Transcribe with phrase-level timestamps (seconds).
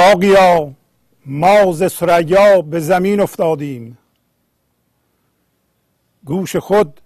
[0.00, 0.74] ساقیا
[1.26, 3.98] ما ز سریا به زمین افتادیم.
[6.24, 7.00] گوش خود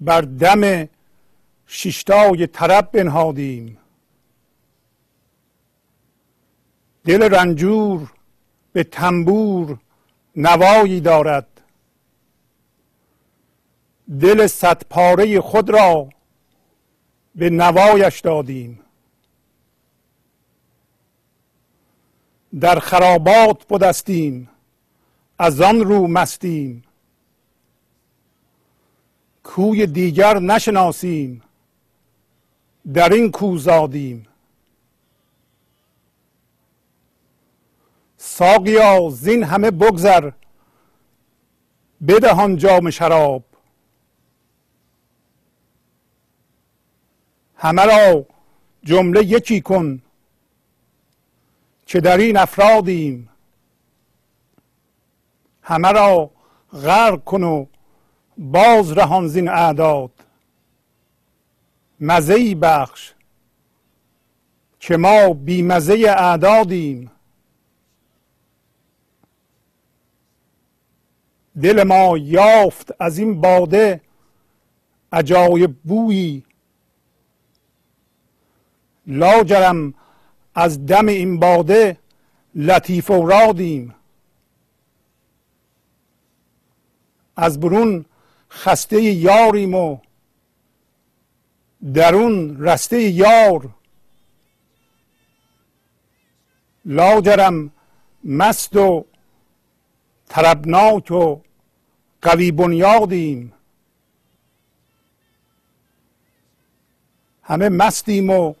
[0.00, 0.88] بر دم
[1.66, 3.78] شیشتای طرب بنهادیم.
[7.04, 8.12] دل رنجور
[8.72, 9.78] به تنبور
[10.36, 11.46] نوایی دارد.
[14.20, 16.08] دل صد پاره خود را
[17.34, 18.80] به نوایش دادیم.
[22.60, 24.48] در خرابات بودستیم
[25.38, 26.84] از آن رو مستیم
[29.44, 31.42] کوی دیگر نشناسیم
[32.94, 34.26] در این کو زادیم
[38.16, 40.30] ساقیا زین همه بگذر
[42.08, 43.44] بدهان جام شراب.
[47.56, 48.26] همه را
[48.84, 50.02] جمله یکی کن
[51.90, 53.28] که در این افرادیم.
[55.62, 56.30] همه را
[56.72, 57.66] غرق کن و
[58.38, 60.10] باز رهان زین اعداد.
[62.00, 63.12] مزه بخش
[64.80, 67.10] که ما بی مزه اعدادیم.
[71.62, 74.00] دل ما یافت از این باده
[75.12, 76.44] عجایب بویی.
[79.06, 79.94] لاجرم
[80.54, 81.96] از دم این باده
[82.54, 83.94] لطیف و رادیم.
[87.36, 88.04] از برون
[88.50, 89.98] خسته یاریم و
[91.94, 93.68] درون رسته یار.
[96.84, 97.72] لاجرم
[98.24, 99.04] مست و
[100.28, 101.40] طربناک و
[102.22, 103.52] قوی بنیادیم.
[107.42, 108.54] همه مستیم و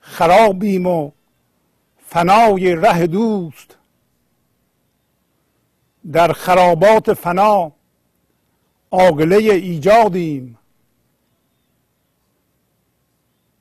[0.00, 1.10] خرابیم و
[2.14, 3.76] فنای ره دوست.
[6.12, 7.72] در خرابات فنا
[8.90, 10.58] عاقله ایجادیم.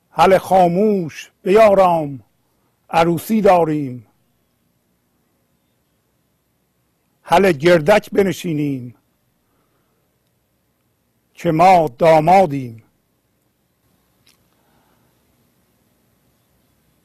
[0.09, 2.23] حل خاموش بیارام
[2.89, 4.07] عروسی داریم.
[7.21, 8.95] حل گردک بنشینیم.
[11.33, 12.82] که ما دامادیم.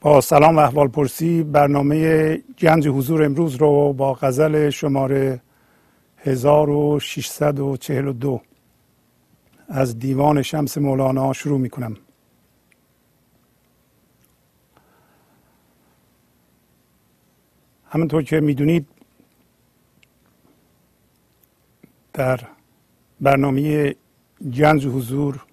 [0.01, 5.41] با سلام و احوال پرسی برنامه گنج حضور امروز رو با غزل شماره
[6.19, 8.41] 1642
[9.69, 11.97] از دیوان شمس مولانا شروع می کنم
[17.91, 18.89] همونطور که می‌دونید
[22.13, 22.41] در
[23.21, 23.95] برنامه
[24.55, 25.45] گنج حضور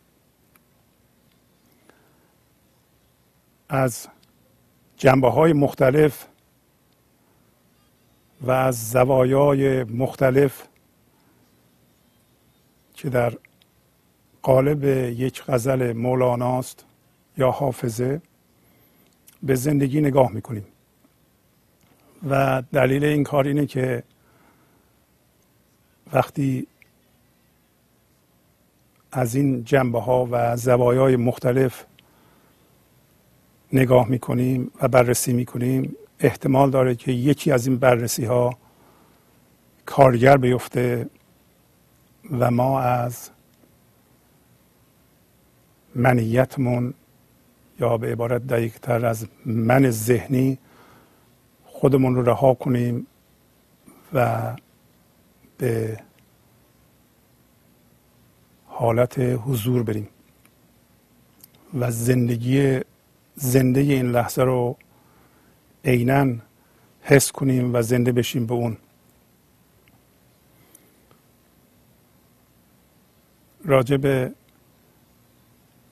[3.70, 4.08] از
[4.98, 6.26] جنبه های مختلف
[8.42, 10.68] و از زوایای مختلف
[12.94, 13.38] که در
[14.42, 14.84] قالب
[15.20, 16.86] یک غزل مولاناست
[17.38, 18.22] یا حافظه
[19.44, 20.66] به زندگی نگاه می‌کنیم.
[22.30, 24.04] و دلیل این کار اینه که
[26.14, 26.68] وقتی
[29.12, 31.86] از این جنبه ها و زوایای مختلف
[33.74, 38.58] نگاه می‌کنیم و بررسی می‌کنیم احتمال داره که یکی از این بررسی ها
[39.86, 41.09] کارگر بیفته
[42.31, 43.30] و ما از
[45.96, 46.94] منیتمون
[47.80, 50.58] یا به عبارت دقیق تر از من ذهنی
[51.66, 53.08] خودمون رو رها کنیم
[54.14, 54.56] و
[55.58, 56.00] به
[58.67, 60.08] حالت حضور بریم
[61.73, 62.79] و زندگی
[63.35, 64.78] زنده این لحظه رو
[65.85, 66.35] عینا
[67.02, 68.78] حس کنیم و زنده بشیم به اون.
[73.66, 74.32] راجع به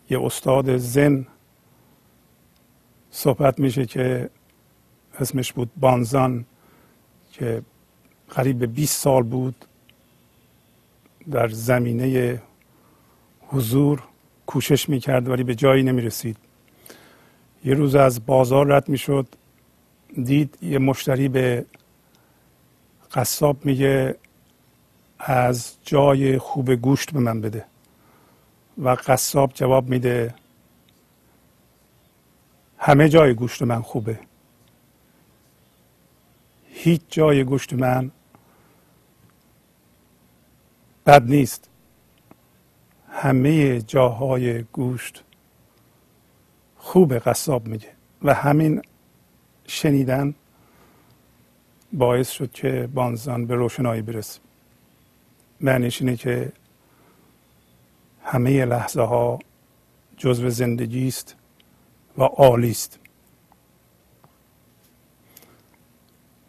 [0.10, 1.28] یه استاد زن
[3.12, 4.30] صحبت میشه که
[5.19, 6.46] اسمش بود بانزان
[7.31, 7.62] که
[8.30, 9.66] قریب به 20 سال بود
[11.31, 12.42] در زمینه
[13.48, 14.04] حضور
[14.46, 16.38] کوشش می‌کرد ولی به جایی نمی‌رسید.
[17.65, 19.27] یه روز از بازار رد می‌شد.
[20.24, 21.65] دید یه مشتری به
[23.13, 24.15] قصاب میگه
[25.19, 27.65] از جای خوب گوشت به من بده.
[28.77, 30.36] و قصاب جواب میده
[32.77, 34.19] همه جای گوشت من خوبه.
[36.69, 38.12] هیچ جای گوشت من
[41.06, 41.69] بد نیست.
[43.10, 45.24] همه جاهای گوشت
[46.84, 47.90] خوب قصاب میگه.
[48.24, 48.82] و همین
[49.68, 50.36] شنیدن
[51.94, 54.40] باعث شد که بانزان به روشنایی برسه.
[55.62, 56.52] معنیش اینه که
[58.24, 59.40] همه لحظه ها
[60.18, 61.36] جزو زندگی است
[62.18, 63.00] و عالی است.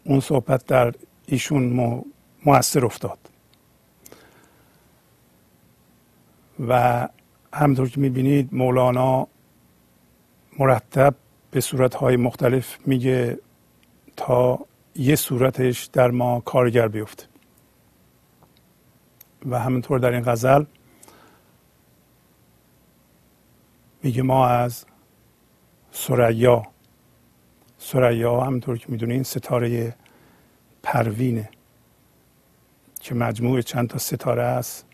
[0.03, 0.93] اون صحبت در
[1.27, 2.03] ایشون
[2.45, 3.17] موثر افتاد.
[6.67, 7.07] و
[7.53, 9.27] همطور که می‌بینید مولانا
[10.59, 11.15] مرتب
[11.51, 13.39] به صورتهای مختلف میگه
[14.17, 14.59] تا
[14.95, 17.25] یه صورتش در ما کارگر بیفته.
[19.45, 20.63] و همینطور در این غزل
[24.03, 24.85] میگه ما از
[25.91, 26.67] سریا
[27.77, 29.95] سریا همینطور که می‌دونین ستاره
[30.83, 31.49] پروینه
[32.99, 34.85] که مجموع چند تا ستاره است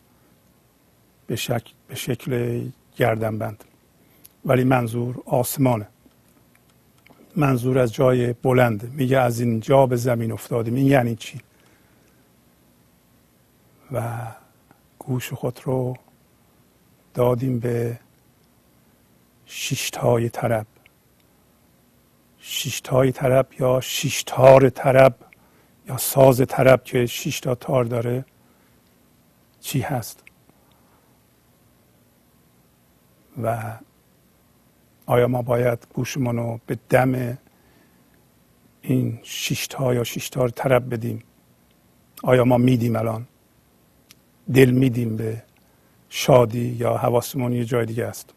[1.28, 2.62] به, شکل به شکل
[2.96, 3.64] گردنبند.
[4.46, 5.88] ولی منظور آسمانه.
[7.36, 8.88] منظور از جای بلنده.
[8.88, 11.42] میگه از اینجا به زمین افتادیم این یعنی چی؟
[13.92, 14.22] و
[15.00, 15.98] گوش خود رو
[17.14, 18.00] دادیم به
[19.46, 20.68] شیشتای طرب.
[22.38, 25.16] شیشتای طرب یا شیشتار طرب
[25.88, 28.26] یا ساز طرب که شیشتا تار داره
[29.62, 30.24] چی هست؟
[33.44, 33.78] و
[35.12, 37.38] آیا ما باید گوشمون رو به دم
[38.82, 41.24] این شیشتا یا شیشتار طرب بدیم؟
[42.24, 43.28] آیا ما میدیم الان؟
[44.54, 45.44] دل میدیم به
[46.10, 48.34] شادی یا حواسمون یه جای دیگه است؟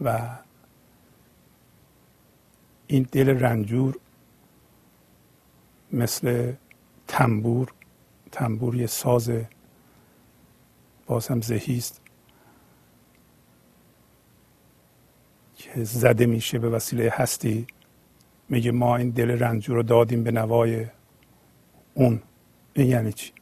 [0.00, 0.28] و
[2.86, 3.98] این دل رنجور
[5.92, 6.52] مثل
[7.08, 7.72] تنبور
[8.32, 9.30] تنبور یه ساز
[11.10, 12.00] باز هم زهی است
[15.56, 17.66] که زده میشه به وسیله هستی.
[18.48, 20.86] میگه ما این دل رنجور رو دادیم به نوای
[21.94, 22.22] اون.
[22.74, 23.32] این یعنی چی؟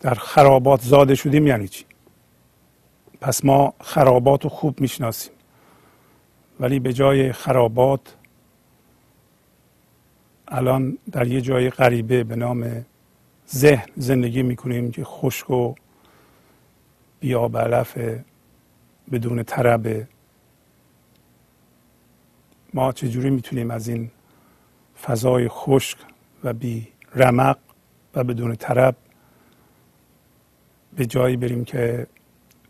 [0.00, 1.84] در خرابات زاده شدیم یعنی چی؟
[3.20, 5.39] پس ما خرابات رو خوب می‌شناسیم.
[6.60, 8.16] ولی به جای خرابات
[10.48, 12.86] الان در یه جای غریبه به نام
[13.54, 15.74] ذهن زندگی می‌کنیم که خشک و
[17.20, 17.98] بیاب علف
[19.12, 20.08] بدون طرب.
[22.74, 24.10] ما چجوری می‌تونیم از این
[25.02, 25.98] فضای خشک
[26.44, 27.58] و بی رمق
[28.14, 28.96] و بدون طرب
[30.96, 32.06] به جایی بریم که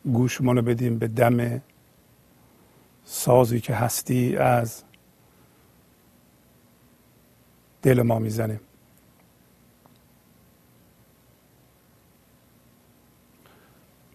[0.05, 1.61] گوشمون رو بدیم به دم
[3.13, 4.83] سازی که هستی از
[7.83, 8.61] دل ما می‌زنه.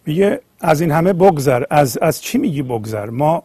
[0.06, 3.42] میگه از این همه بگذر از, از چی میگی بگذر؟ ما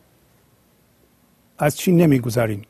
[1.58, 2.62] از چی نمیگذریم؟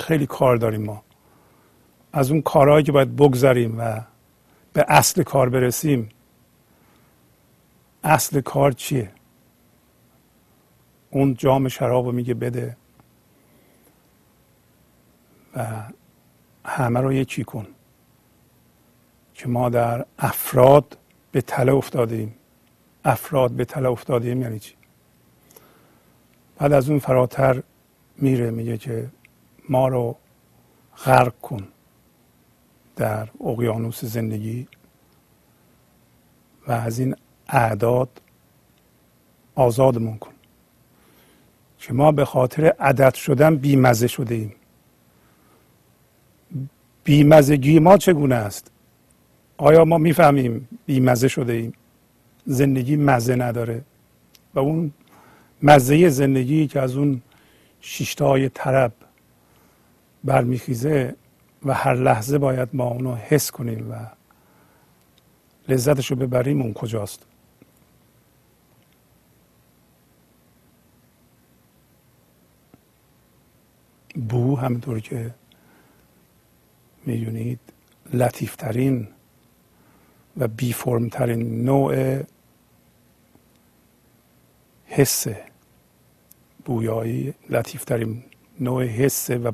[0.00, 1.02] خیلی کار داریم ما.
[2.12, 4.00] از اون کارهایی که باید بگذاریم و
[4.72, 6.08] به اصل کار برسیم
[8.04, 9.13] اصل کار چیه؟
[11.14, 12.76] اون جام شراب رو میگه بده.
[15.56, 15.66] و
[16.64, 17.66] همه رو یکی کن
[19.34, 20.98] که ما در افراد
[21.32, 22.34] به تله افتادیم.
[23.04, 24.74] افراد به تله افتادیم یعنی چی؟
[26.56, 27.62] بعد از اون فراتر
[28.16, 29.10] میره میگه که
[29.68, 30.16] ما رو
[31.04, 31.68] غرق کن
[32.96, 34.68] در اقیانوس زندگی
[36.66, 37.16] و از این
[37.48, 38.20] اعداد
[39.54, 40.33] آزادمون کن.
[41.86, 44.52] که ما به خاطر عدد شدن بیمزه شده ایم.
[47.04, 48.70] بیمزگی ما چگونه است؟
[49.56, 51.72] آیا ما می‌فهمیم بیمزه شده ایم؟
[52.46, 53.84] زندگی مزه نداره.
[54.54, 54.92] و اون
[55.62, 57.22] مزه زندگی که از اون
[57.80, 58.92] شیشتای طرب
[60.24, 61.14] برمیخیزه
[61.64, 63.94] و هر لحظه باید ما اونو حس کنیم و
[65.68, 67.26] لذتش رو ببریم اون کجاست؟
[74.14, 75.34] بو همینطور که
[77.06, 77.60] می‌دونید
[78.12, 79.08] لطیفترین
[80.36, 82.22] و بی فرمترین نوع
[84.86, 85.26] حس
[86.64, 88.22] بویایی لطیفترین
[88.60, 89.52] نوع حسه و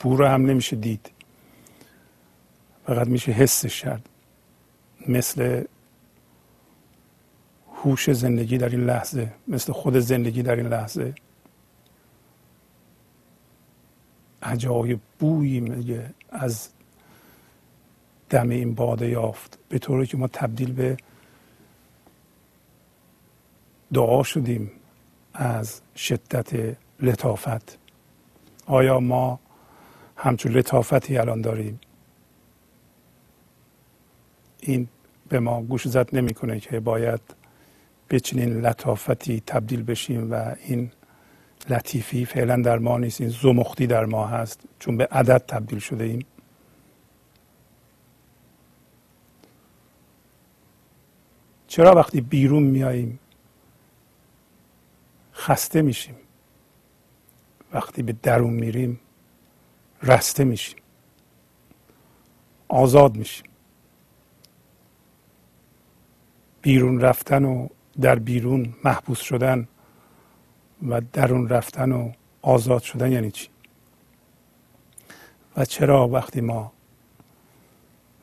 [0.00, 1.10] بو رو هم نمیشه دید.
[2.86, 4.08] فقط میشه حسش کرد.
[5.08, 5.64] مثل
[7.74, 11.14] هوش زندگی در این لحظه مثل خود زندگی در این لحظه.
[14.42, 16.68] عجایب بویی میگه از
[18.30, 19.58] دم این باده یافت.
[19.68, 20.96] به طوری که ما تبدیل به
[23.92, 24.70] دعا شدیم
[25.34, 27.78] از شدت لطافت.
[28.66, 29.40] آیا ما
[30.16, 31.80] همچون لطافتی الان داریم؟
[34.60, 34.88] این
[35.28, 37.20] به ما گوش زد نمی‌کنه که باید
[38.08, 40.90] به چنین لطافتی تبدیل بشیم و این
[41.70, 43.20] لطیفی فعلا در ما نیست.
[43.20, 44.60] این زمختی در ما هست.
[44.78, 46.26] چون به عدد تبدیل شده ایم.
[51.66, 53.18] چرا وقتی بیرون میاییم
[55.34, 56.14] خسته میشیم؟
[57.72, 59.00] وقتی به درون میریم
[60.02, 60.78] رسته میشیم.
[62.68, 63.46] آزاد میشیم.
[66.62, 67.68] بیرون رفتن و
[68.00, 69.68] در بیرون محبوس شدن
[70.88, 72.12] و درون رفتن و
[72.42, 73.48] آزاد شدن یعنی چی؟
[75.56, 76.72] و چرا وقتی ما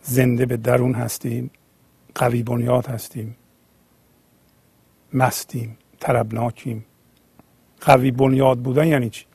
[0.01, 1.51] زنده به درون هستیم
[2.15, 3.35] قوی بنیاد هستیم
[5.13, 6.85] مستیم طربناکیم
[7.81, 9.25] قوی بنیاد بودن یعنی چی؟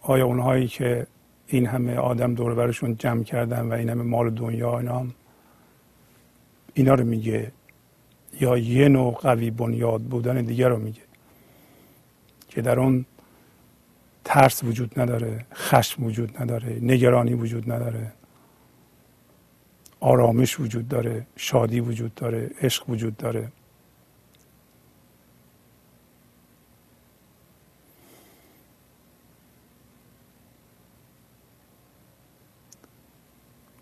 [0.00, 1.06] آیا اونهایی که
[1.46, 5.06] این همه آدم دور برشون جمع کردن و این همه مال دنیا اینا
[6.74, 7.52] اینا رو میگه
[8.40, 11.02] یا یه نوع قوی بنیاد بودن دیگر رو میگه
[12.48, 13.04] که در اون
[14.24, 18.12] ترس وجود نداره خشم وجود نداره نگرانی وجود نداره
[20.00, 23.52] آرامش وجود داره شادی وجود داره عشق وجود داره.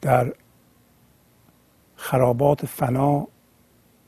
[0.01, 0.33] در
[1.97, 3.29] خرابات فنا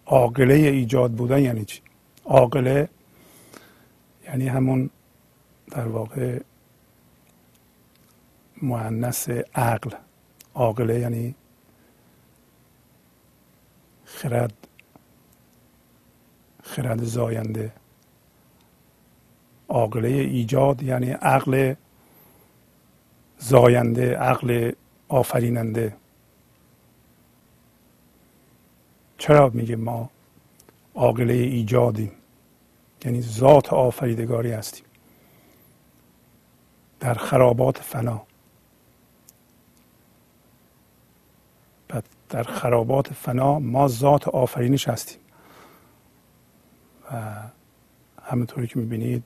[0.07, 1.81] عاقله ایجاد بودن یعنی چی؟
[2.25, 2.89] عاقله
[4.25, 4.91] یعنی همون
[5.71, 6.41] در واقع
[8.63, 9.91] معنس عقل.
[10.55, 11.35] عاقله یعنی
[14.05, 14.55] خرد
[16.63, 17.73] خرد زاینده.
[19.69, 21.75] عاقله ایجاد یعنی عقل
[23.39, 24.73] زاینده عقل
[25.09, 26.02] آفریننده.
[29.23, 30.11] چرا میگه ما
[30.95, 32.13] عاقله ایجادیم؟
[33.05, 34.85] یعنی ذات آفریدگاری هستیم.
[37.01, 38.23] در خرابات فنا.
[42.29, 45.21] در خرابات فنا ما ذات آفرینش هستیم.
[47.13, 47.35] و
[48.23, 49.25] همونطوری که می‌بینید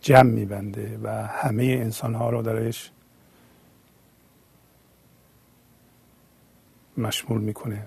[0.00, 2.90] جمع میبنده و همه انسان ها رو درش
[6.98, 7.86] مشمول می‌کنه.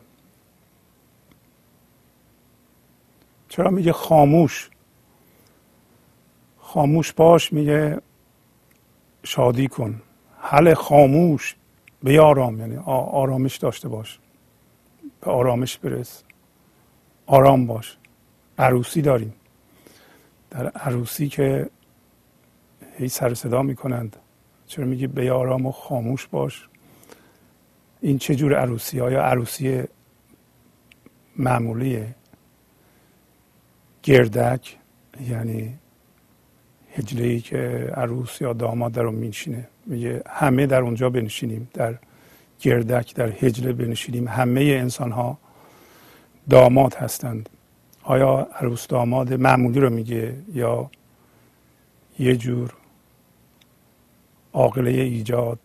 [3.50, 4.70] چرا میگه خاموش؟
[6.58, 8.01] خاموش باش میگه
[9.24, 10.01] شادی کن.
[10.41, 11.56] حل خاموش
[12.03, 14.20] به آرام یعنی آرامش داشته باش.
[15.22, 16.24] به آرامش برس.
[17.25, 17.98] آرام باش.
[18.58, 19.34] عروسی داریم.
[20.50, 21.70] در عروسی که
[22.98, 24.15] هی سر صدا می‌کنند.
[24.68, 26.68] چرا میگه به آرام و خاموش باش؟
[28.01, 29.84] این چه جور عروسی های عروسی
[31.36, 32.15] معمولیه؟
[34.03, 34.77] گردک
[35.29, 35.79] یعنی
[36.94, 41.96] هجله ای که عروس یا داماد در اون میشینه میگه همه در اونجا بنشینیم در
[42.60, 44.27] گردک در هجله بنشینیم.
[44.27, 45.38] همه انسان ها
[46.50, 47.50] داماد هستند.
[48.03, 50.91] آیا عروس داماد معمولی رو میگه یا
[52.20, 52.74] یه جور
[54.53, 55.60] عاقله ایجاد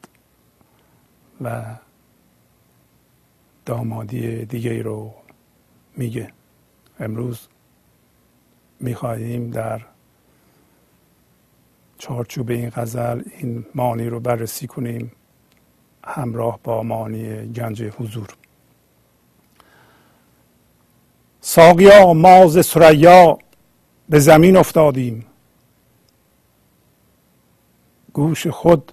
[1.41, 1.65] و
[3.67, 5.15] دامادی دیگه رو
[5.97, 6.31] میگه؟
[7.01, 7.49] امروز
[8.85, 9.81] می‌خواهیم در
[11.99, 15.13] چارچوب این غزل این معنی رو بررسی کنیم.
[16.05, 18.29] همراه با معنی گنج حضور.
[21.41, 23.39] ساقیا ماز سریا
[24.09, 25.27] به زمین افتادیم.
[28.13, 28.93] گوش خود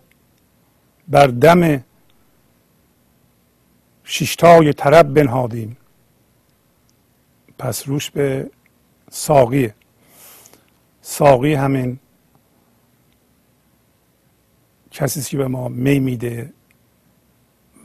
[1.08, 1.84] بر دم
[4.04, 5.78] شیشتای طرب بنهادیم.
[7.58, 8.50] پس روش به
[9.12, 9.76] ساقیه
[11.02, 12.00] ساقی همین
[14.92, 16.54] کسی که به ما می میده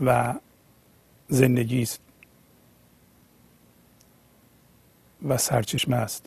[0.00, 0.34] و
[1.28, 2.00] زندگی است
[5.28, 6.26] و سرچشمه است.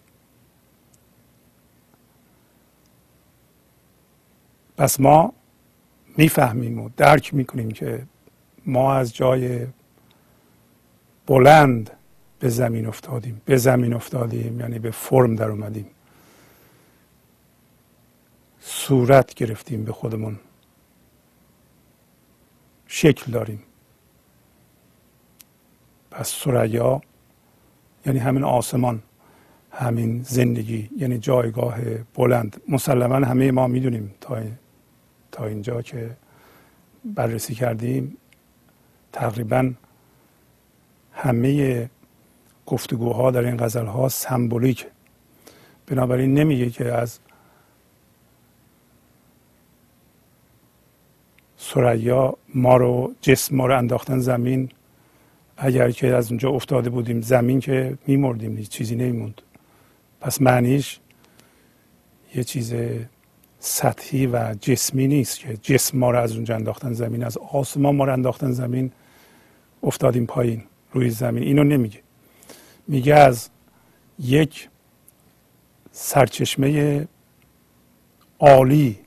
[4.78, 5.34] پس ما
[6.18, 8.06] می‌فهمیم و درک می‌کنیم که
[8.66, 9.68] ما از جای
[11.28, 11.92] بلند
[12.40, 15.86] به زمین افتادیم به زمین افتادیم یعنی به فرم در اومدیم.
[18.60, 20.40] صورت گرفتیم به خودمون.
[22.88, 23.64] شکل داریم.
[26.12, 27.02] پس سریا
[28.06, 29.02] یعنی همین آسمان
[29.72, 31.76] همین زندگی یعنی جایگاه
[32.16, 32.62] بلند.
[32.70, 34.42] مسلما همه ما می‌دونیم تا
[35.32, 36.18] تا اینجا که
[37.06, 38.18] بررسی کردیم
[39.14, 39.74] تقریبا
[41.14, 41.90] همه
[42.66, 44.88] گفتگوها در این غزل ها سمبولیک.
[45.88, 47.20] بنابراین نمیگه که از
[51.74, 54.70] سریا ما رو جسم ما رو انداختن زمین.
[55.58, 59.42] اگر که از اونجا افتاده بودیم زمین که میمردیم چیزی نمیموند.
[60.22, 61.00] پس معنیش
[62.36, 62.74] یه چیز
[63.60, 68.06] سطحی و جسمی نیست که جسم ما رو از اونجا انداختن زمین از آسمان ما
[68.06, 68.92] رو انداختن زمین
[69.84, 71.44] افتادیم پایین روی زمین.
[71.44, 72.00] اینو نمیگه.
[72.88, 73.50] میگه از
[74.20, 74.70] یک
[75.92, 77.08] سرچشمه
[78.40, 79.00] عالی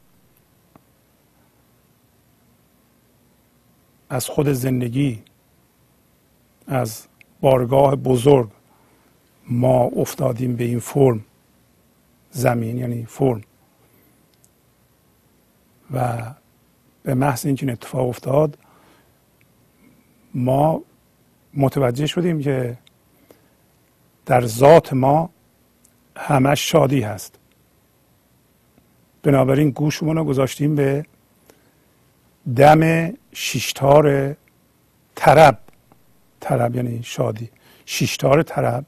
[4.12, 5.22] از خود زندگی
[6.66, 7.06] از
[7.40, 8.50] بارگاه بزرگ
[9.48, 11.24] ما افتادیم به این فرم
[12.30, 13.40] زمین یعنی فرم.
[15.92, 16.18] و
[17.02, 18.58] به محض اینکه این اتفاق افتاد
[20.34, 20.82] ما
[21.54, 22.78] متوجه شدیم که
[24.26, 25.30] در ذات ما
[26.16, 27.38] همش شادی هست.
[29.22, 31.06] بنابراین گوشمون رو گذاشتیم به
[32.56, 34.36] دم شیشتار
[35.14, 35.58] طرب.
[36.40, 37.50] طرب یعنی شادی.
[37.86, 38.84] شیشتار طرب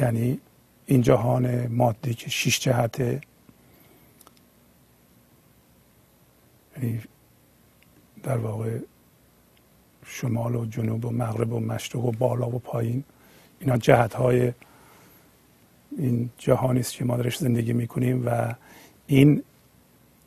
[0.00, 0.40] یعنی
[0.86, 3.00] این جهان مادی که شیش جهت
[6.76, 7.00] یعنی
[8.22, 8.78] در واقع
[10.06, 13.04] شمال و جنوب و مغرب و مشرق و بالا و پایین
[13.60, 14.52] اینا جهت های
[15.98, 18.54] این جهانی است که ما درش زندگی می‌کنیم و
[19.06, 19.42] این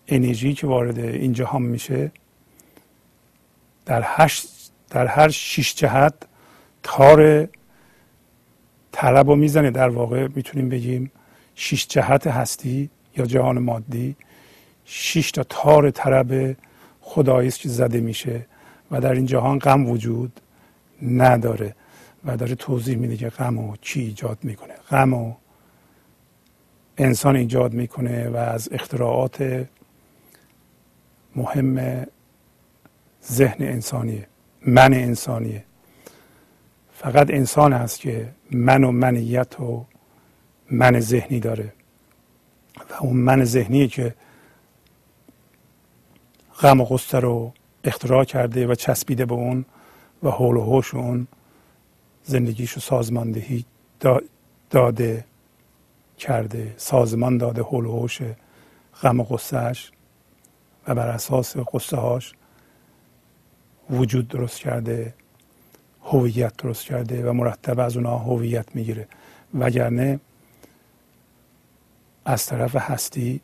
[0.08, 2.12] انرژی که وارد این جهان میشه
[3.86, 4.34] در هر
[4.90, 6.14] در هر شش جهت
[6.84, 7.48] تار
[8.92, 9.72] طلب رو می‌زنه.
[9.72, 11.12] در واقع می‌تونیم بگیم
[11.56, 14.16] شش جهت هستی یا جهان مادی.
[14.86, 16.56] شش تا تار طلب
[17.02, 18.46] خدایی است که زده میشه
[18.92, 20.40] و در این جهان غم وجود
[21.02, 21.76] نداره
[22.26, 24.74] و داره توضیح میده که غم و چی ایجاد می‌کنه.
[24.74, 25.34] غم و
[26.98, 29.68] انسان ایجاد می‌کنه و از اختراعات
[31.36, 32.06] مهم
[33.32, 34.28] ذهن انسانیه
[34.66, 35.66] من انسانیه.
[36.94, 39.86] فقط انسان هست که من و منیت و
[40.72, 41.74] من ذهنی داره.
[42.90, 44.16] و اون من ذهنی که
[46.62, 49.66] غم و غصه رو اختراع کرده و چسبیده به اون
[50.24, 51.28] و حول و حوش اون
[52.24, 53.66] زندگیشو سازماندهی
[54.70, 55.26] داده
[56.18, 58.20] کرده سازمان داده حول و حوش
[59.02, 59.92] غم و غصهش
[60.88, 62.34] و بر اساس قصه هاش
[63.90, 65.14] وجود درست کرده
[66.04, 69.08] هویت درست کرده و مرتب از اونها هویت می‌گیره.
[69.54, 70.20] وگرنه
[72.26, 73.42] از طرف هستی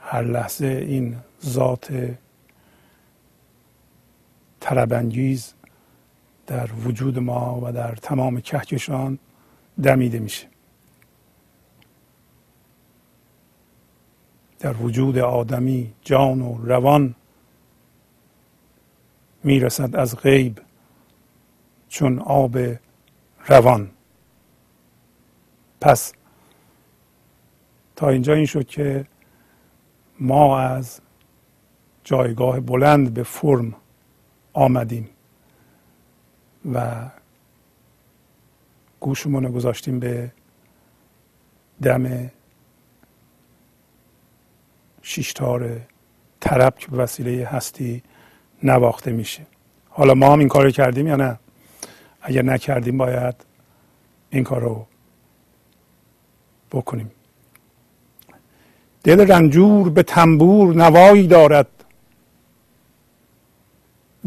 [0.00, 2.16] هر لحظه این ذات
[4.60, 5.54] طلبانگیز
[6.46, 9.18] در وجود ما و در تمام کهکشان
[9.82, 10.46] دمیده میشه.
[14.58, 17.14] در وجود آدمی جان و روان
[19.48, 20.60] می‌رسد از غیب
[21.88, 22.58] چون آب
[23.46, 23.90] روان.
[25.80, 26.12] پس
[27.96, 29.06] تا اینجا این شد که
[30.20, 31.00] ما از
[32.04, 33.74] جایگاه بلند به فرم
[34.52, 35.08] آمدیم
[36.72, 37.10] و
[39.00, 40.32] گوشمون رو گذاشتیم به
[41.82, 42.30] دم
[45.02, 45.80] شیشتار
[46.40, 48.02] طرب که به وسیله هستی
[48.62, 49.46] نواخته میشه.
[49.88, 51.38] حالا ما هم این کار کردیم یا نه؟
[52.22, 53.34] اگر نکردیم باید
[54.30, 54.86] این کار رو
[56.72, 57.10] بکنیم.
[59.04, 61.66] دل رنجور به تنبور نوایی دارد.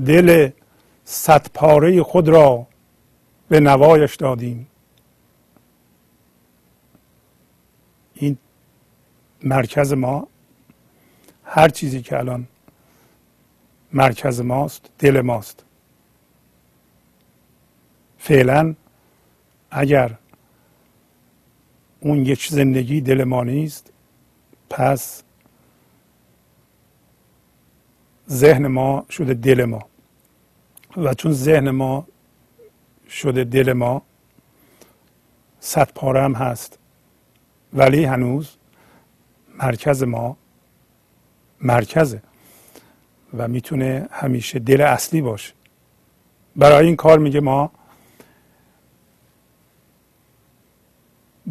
[0.06, 0.50] دل
[1.06, 2.68] صد پاره خود را
[3.50, 4.68] به نوایش دادیم.
[8.14, 8.38] این
[9.44, 10.28] مرکز ما
[11.44, 12.48] هر چیزی که الان
[13.94, 15.66] مرکز ماست دل ماست.
[18.18, 18.76] فعلا
[19.72, 20.18] اگر
[22.00, 23.92] اون یک زندگی دل ما نیست
[24.70, 25.24] پس
[28.30, 29.88] ذهن ما شده دل ما.
[30.98, 32.08] و چون ذهن ما
[33.10, 34.02] شده دل ما
[35.60, 36.80] صد پاره هم هست.
[37.74, 38.58] ولی هنوز
[39.64, 40.38] مرکز ما
[41.62, 42.22] مرکزه.
[43.38, 45.54] و می‌تونه همیشه دل اصلی باشه.
[46.56, 47.72] برای این کار میگه ما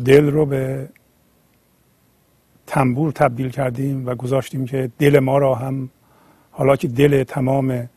[0.04, 0.88] دل رو به
[2.66, 5.90] تنبور تبدیل کردیم و گذاشتیم که دل ما را هم
[6.50, 7.88] حالا که دل تمام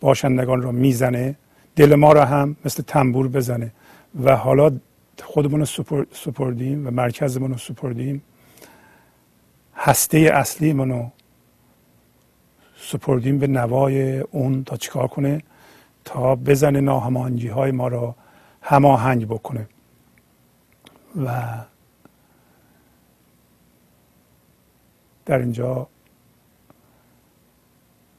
[0.00, 1.36] باشندگان را می‌زنه
[1.76, 3.72] دل ما را هم مثل تنبور بزنه.
[4.24, 4.72] و حالا
[5.22, 5.66] خودمون رو
[6.12, 8.22] سپردیم و مرکزمون رو سپردیم.
[9.76, 11.08] هسته اصلی منو
[12.82, 15.42] سپردیم به نوای اون تا چیکار کنه؟
[16.04, 18.14] تا بزنه ناهماهنگی های ما را
[18.62, 19.68] هماهنگ بکنه.
[21.24, 21.52] و
[25.26, 25.86] در اینجا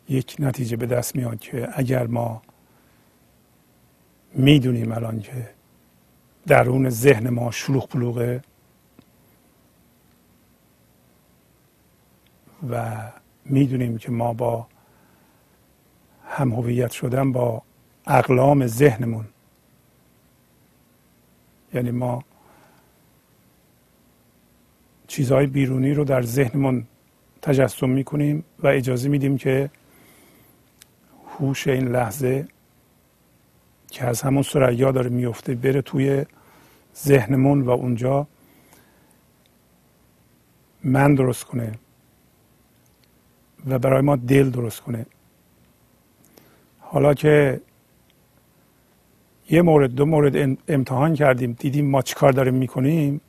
[0.10, 2.42] یک نتیجه به دست میاد که اگر ما
[4.34, 5.50] می‌دونیم الان که
[6.48, 8.42] درون ذهن ما شلوغ پلوغه
[12.70, 13.12] و
[13.46, 14.68] می‌دونیم که ما با
[16.28, 17.62] هم هویت شدن با
[18.08, 19.26] اقلام ذهنمون.
[21.74, 22.24] یعنی ما
[25.08, 26.88] چیزهای بیرونی رو در ذهنمون
[27.42, 29.70] تجسم می‌کنیم و اجازه میدیم که
[31.40, 32.48] هوش این لحظه
[33.92, 36.26] که از همون سریا داره میفته بره توی
[36.96, 38.28] ذهنمون و اونجا
[40.84, 41.72] من درست کنه.
[43.68, 45.06] و برای ما دل درست کنه.
[46.80, 47.62] حالا که
[49.50, 53.22] یه مورد دو مورد امتحان کردیم دیدیم ما چیکار داریم می‌کنیم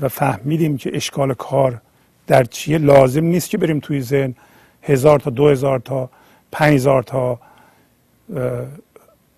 [0.00, 1.80] و فهمیدیم که اشکال کار
[2.26, 2.78] در چیه.
[2.78, 4.34] لازم نیست که بریم توی ذهن
[4.82, 6.10] هزار تا دو هزار تا
[6.52, 7.40] پنج هزار تا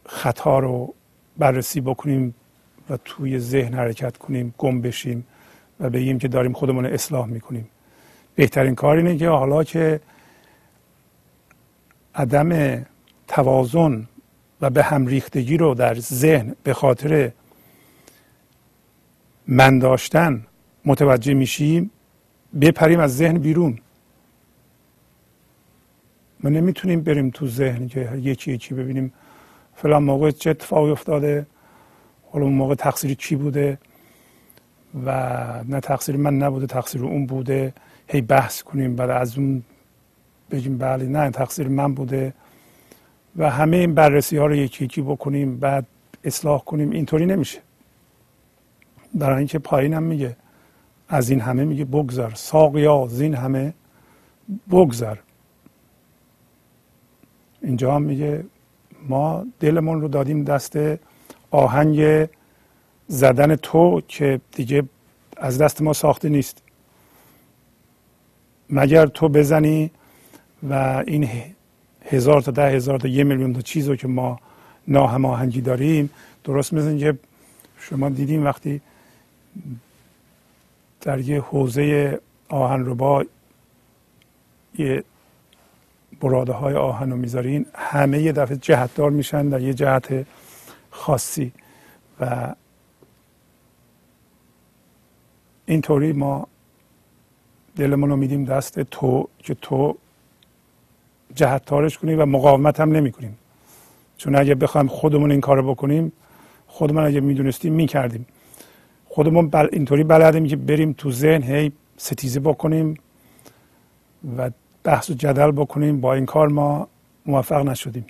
[0.07, 0.95] خطا رو
[1.39, 2.35] بررسی بکنیم
[2.91, 5.27] و توی ذهن حرکت کنیم گم بشیم
[5.81, 7.69] و بگیم که داریم خودمون اصلاح می‌کنیم.
[8.35, 10.01] بهترین کار اینه که حالا که
[12.15, 12.83] عدم
[13.29, 14.07] توازن
[14.61, 17.33] و به هم ریختگی رو در ذهن به خاطر
[19.47, 20.47] من داشتن
[20.85, 21.91] متوجه میشیم
[22.61, 23.79] بپریم از ذهن بیرون.
[26.41, 29.13] ما نمی‌تونیم بریم تو ذهن که یکی یکی ببینیم
[29.77, 31.47] فلان موقع چه اتفاقی افتاده
[32.31, 33.79] حالا اون موقع تقصیر کی بوده
[35.05, 35.11] و
[35.69, 37.73] نه تقصیر من نبوده تقصیر اون بوده.
[38.09, 39.63] هی بحث کنیم بعد از اون
[40.55, 42.35] بگیم بله نه تقصیر من بوده
[43.37, 45.87] و همه این بررسی ها رو یکی یکی بکنیم بعد
[46.25, 47.59] اصلاح کنیم اینطوری نمیشه.
[49.15, 50.37] برای اینکه پایین هم میگه
[51.09, 53.75] از این همه میگه بگذر ساقیا از این همه
[54.71, 55.17] بگذر.
[57.63, 58.45] اینجا هم میگه
[59.09, 60.79] ما دلمون رو دادیم دست
[61.51, 62.29] آهنگ
[63.09, 64.83] زدن تو که دیگه
[65.37, 66.63] از دست ما ساخته نیست.
[68.71, 69.91] مگر تو بزنی
[70.71, 71.29] و این
[72.05, 74.41] هزار تا ده هزار تا یه میلیون تا چیز رو که ما
[74.89, 76.11] ناهماهنگی داریم
[76.45, 77.19] درست مثل که
[77.79, 78.81] شما دیدیم وقتی
[81.01, 83.25] در یه حوزه آهن رو با
[84.79, 85.05] یه
[86.21, 90.27] براده های آهن رو می‌ذارین همه یه دفعه جهتدار میشن در یه جهت
[90.91, 91.53] خاصی
[92.21, 92.55] و
[95.67, 96.49] اینطوری ما
[97.77, 99.97] دلمون رو میدیم دست تو که تو
[101.35, 103.39] جهتدارش کنی و مقاومت هم نمی کنیم.
[104.17, 106.13] چون اگه بخوایم خودمون این کار بکنیم
[106.67, 108.27] خودمون اگه می‌دونستیم می‌کردیم.
[109.09, 109.69] خودمون بل...
[109.73, 112.95] اینطوری بلدیم که بریم تو ذهن هی ستیزه بکنیم
[114.39, 114.51] و
[114.85, 116.01] بحث و جدل بکنیم.
[116.01, 116.89] با این کار ما
[117.27, 118.07] موفق نشدیم.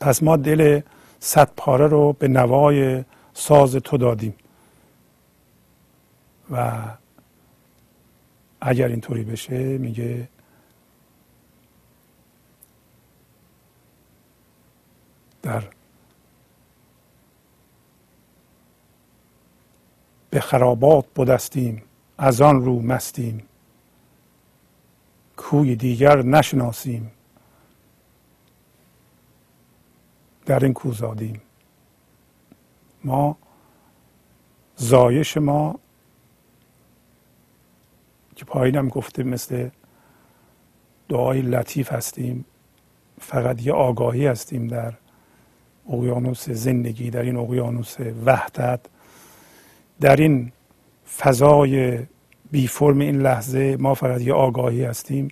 [0.00, 0.80] پس ما دل
[1.20, 4.34] صد پاره رو به نوای ساز تو دادیم.
[6.50, 6.72] و
[8.60, 10.28] اگر اینطوری بشه میگه
[15.46, 15.64] در
[20.30, 21.82] به خرابات بودستیم
[22.18, 23.42] از آن رو مستیم.
[25.36, 27.10] کوی دیگر نشناسیم.
[30.46, 31.42] در این کوزادیم
[33.04, 33.36] ما
[34.76, 35.78] زایش ما
[38.36, 39.70] که پایینم گفته مثل
[41.08, 42.44] دعای لطیف هستیم
[43.20, 44.94] فقط یه آگاهی هستیم در
[45.92, 48.80] اقیانوس زندگی در این اقیانوس وحدت
[50.00, 50.52] در این
[51.16, 51.98] فضای
[52.50, 55.28] بی فرم این لحظه ما فقط یه آگاهی هستیم.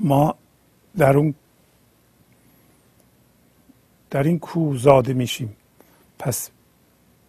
[0.00, 0.34] ما
[0.96, 1.34] در اون
[4.10, 5.56] در این کو زاده میشیم.
[6.18, 6.50] پس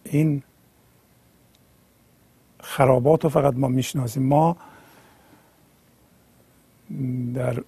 [0.04, 0.42] این
[2.60, 4.22] خرابات رو فقط ما می‌شناسیم.
[4.22, 4.56] ما
[7.34, 7.62] در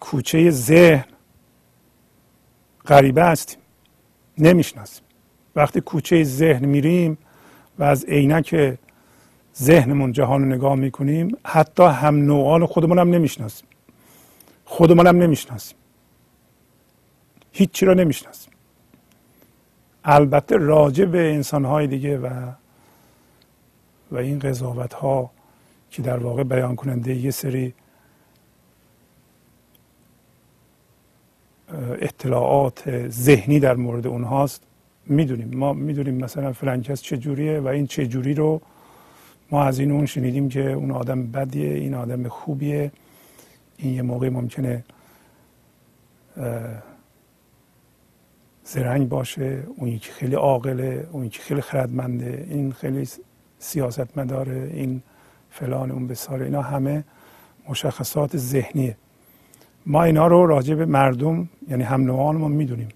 [0.00, 1.04] کوچه ذهن
[2.86, 3.58] غریبه هستیم.
[4.38, 5.04] نمی‌شناسیم.
[5.56, 7.18] وقتی کوچه ذهن میریم
[7.78, 8.78] و از عینک
[9.56, 13.68] ذهنمون جهان رو نگاه می‌کنیم حتی هم نوعان خودمون هم نمی‌شناسیم.
[14.64, 15.76] خودمون هم نمی‌شناسیم.
[17.52, 18.52] هیچی رو نمی‌شناسیم.
[20.04, 22.52] البته راجع به انسانهای دیگه و
[24.12, 25.30] و این قضاوت ها
[25.90, 27.74] که در واقع بیان کننده یه سری
[32.00, 34.62] اطلاعات ذهنی در مورد اونهاست.
[35.06, 35.58] می‌دونیم.
[35.58, 38.60] ما می‌دونیم مثلا فرانکس چجوریه و این چجوری رو
[39.50, 42.92] ما از این اون شنیدیم که اون آدم بدیه این آدم خوبیه.
[43.76, 44.84] این یه موقع ممکنه
[48.64, 53.08] زرنگ باشه اون یکی خیلی عاقله اون یکی خیلی خردمنده این خیلی
[53.58, 55.02] سیاست مداره این
[55.50, 57.04] فلان اون بساره اینا همه
[57.68, 58.96] مشخصات ذهنیه.
[59.86, 62.88] ما اینا رو راجع به مردم یعنی هم ما می‌دونیم.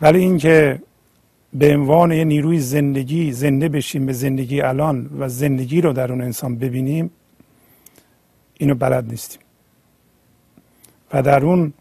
[0.00, 0.82] ولی اینکه
[1.54, 6.20] به عنوان یه نیروی زندگی زنده بشیم به زندگی الان و زندگی رو در اون
[6.20, 7.10] انسان ببینیم
[8.58, 9.40] اینو بلد نیستیم.
[11.12, 11.72] و در اون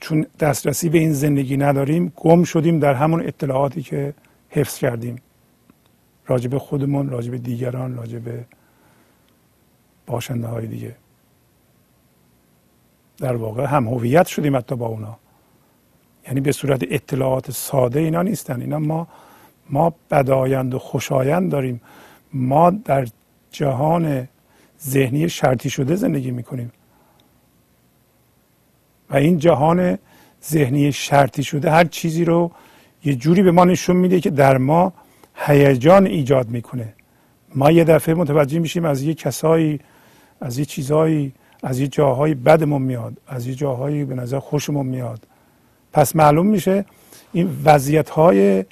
[0.00, 4.14] چون دسترسی به این زندگی نداریم گم شدیم در همون اطلاعاتی که
[4.50, 5.16] حفظ کردیم.
[6.26, 8.22] راجب خودمون راجب دیگران راجب
[10.06, 10.96] باشنده های دیگه.
[13.18, 15.18] در واقع هم هویت شدیم حتی با اونا.
[16.26, 18.60] یعنی به صورت اطلاعات ساده اینا نیستن.
[18.60, 19.08] اینا ما
[19.70, 21.80] ما بدایند و خوشایند داریم.
[22.32, 23.06] ما در
[23.50, 24.28] جهان
[24.82, 26.72] ذهنی شرطی شده زندگی می‌کنیم.
[29.10, 29.98] و این جهان
[30.44, 32.50] ذهنی شرطی شده هر چیزی رو
[33.04, 34.92] یه جوری به ما نشون میده که در ما
[35.34, 36.94] هیجان ایجاد می‌کنه.
[37.54, 39.80] ما یه دفعه متوجه میشیم از یه کسایی
[40.40, 45.26] از یه چیزهایی از یه جاهایی بدمون میاد از یه جاهایی به نظر خوشمون میاد.
[45.92, 46.84] پس معلوم میشه
[47.32, 48.64] این وضعیت های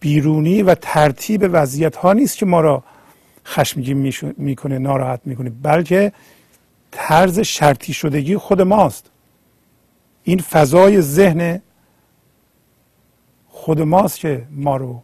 [0.00, 2.84] بیرونی و ترتیب وضعیت ها نیست که ما را
[3.46, 6.12] خشمگین می‌کنه ناراحت می‌کنه بلکه
[6.90, 9.10] طرز شرطی شدگی خود ماست.
[10.22, 11.62] این فضای ذهن
[13.48, 15.02] خود ماست که ما رو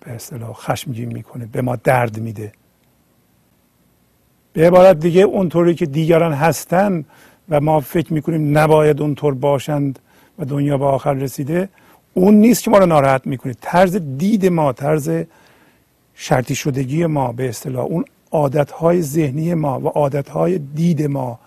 [0.00, 2.52] به اصطلاح خشمگین می‌کنه به ما درد میده.
[4.52, 7.04] به عبارت دیگه اونطوری که دیگران هستن
[7.48, 9.98] و ما فکر می‌کنیم نباید اونطور باشند
[10.38, 11.68] و دنیا به آخر رسیده
[12.14, 13.54] اون نیست که ما رو ناراحت می‌کنه.
[13.60, 15.10] طرز دید ما طرز
[16.14, 21.38] شرطی شدگی ما به اصطلاح اون عادتهای ذهنی ما و عادتهای دید ما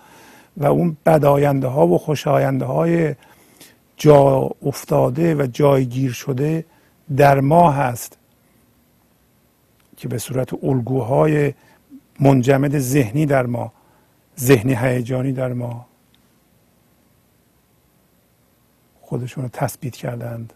[0.56, 3.14] و اون بداینده ها و خوشاینده های
[3.96, 6.64] جا افتاده و جایگیر شده
[7.16, 8.18] در ما هست
[9.96, 11.52] که به صورت الگوهای
[12.22, 13.72] منجمد ذهنی در ما
[14.38, 15.86] ذهنی هیجانی در ما.
[19.00, 20.52] خودشون رو تثبیت کردند.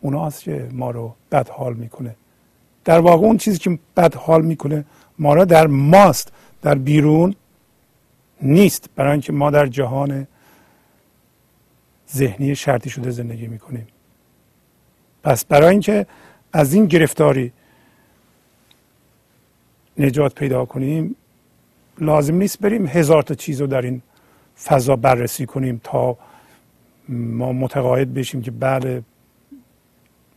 [0.00, 2.16] اوناست که ما رو بد حال می‌کنه؟
[2.84, 4.84] در واقع اون چیزی که بد حال می‌کنه
[5.18, 7.34] ما را در ماست در بیرون
[8.42, 8.90] نیست.
[8.96, 10.26] برای اینکه ما در جهان
[12.12, 13.86] ذهنی شرطی شده زندگی می‌کنیم.
[15.22, 16.06] پس برای اینکه
[16.52, 17.52] از این گرفتاری
[19.98, 21.16] نجات پیدا کنیم
[21.98, 24.02] لازم نیست بریم هزار تا چیز رو در این
[24.64, 26.16] فضا بررسی کنیم تا
[27.08, 29.02] ما متقاعد بشیم که بله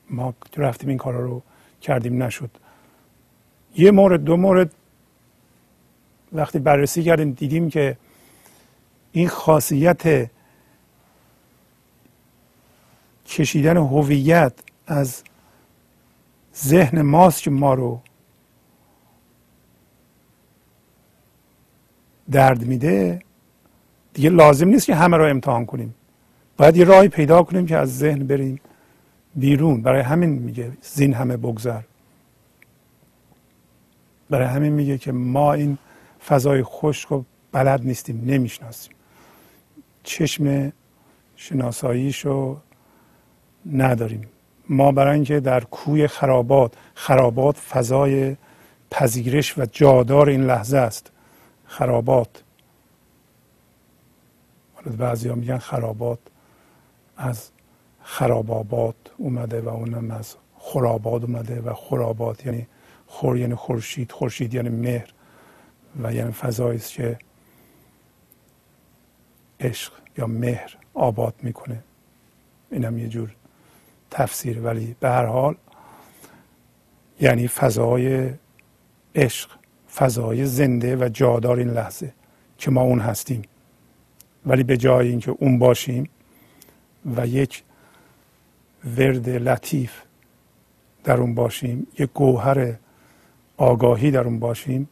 [0.09, 1.41] ما رفتیم این کارا رو
[1.81, 2.49] کردیم نشد.
[3.75, 4.71] یه مورد دو مورد
[6.33, 7.97] وقتی بررسی کردیم دیدیم که
[9.11, 10.29] این خاصیت
[13.27, 14.53] کشیدن هویت
[14.87, 15.23] از
[16.57, 18.01] ذهن ماست که ما رو
[22.31, 23.21] درد میده
[24.13, 25.95] دیگه لازم نیست که همه رو امتحان کنیم.
[26.57, 28.59] باید یه راهی پیدا کنیم که از ذهن بریم
[29.35, 29.81] بیرون.
[29.81, 31.81] برای همین میگه زین همه بگذر.
[34.29, 35.77] برای همین میگه که ما این
[36.27, 38.93] فضای خشک رو بلد نیستیم نمی‌شناسیم.
[40.03, 40.73] چشم
[41.35, 42.57] شناساییش رو
[43.73, 44.27] نداریم.
[44.69, 48.35] ما برای اینکه در کوی خرابات خرابات فضای
[48.91, 51.11] پذیرش و جادار این لحظه است.
[51.75, 52.43] خرابات.
[54.97, 56.19] بعضی ها میگن خرابات
[57.17, 57.49] از
[58.01, 62.67] خرابابات اومده و اونم از خرابات اومده و خرابات یعنی
[63.07, 65.13] خور یعنی خورشید خورشید یعنی مهر
[66.03, 67.19] و یعنی فضایی است که
[69.59, 71.83] عشق یا مهر آباد می‌کنه.
[72.71, 73.35] اینم یه جور
[74.11, 75.55] تفسیر ولی به هر حال
[77.21, 78.33] یعنی فضای
[79.15, 79.64] عشق
[79.95, 82.13] فضای زنده و جادار این لحظه
[82.57, 83.41] که ما اون هستیم.
[84.45, 86.09] ولی به جای اینکه اون باشیم
[87.17, 87.63] و یک
[88.97, 89.91] ورد لطیف
[91.03, 92.73] در اون باشیم یک گوهر
[93.57, 94.89] آگاهی در اون باشیم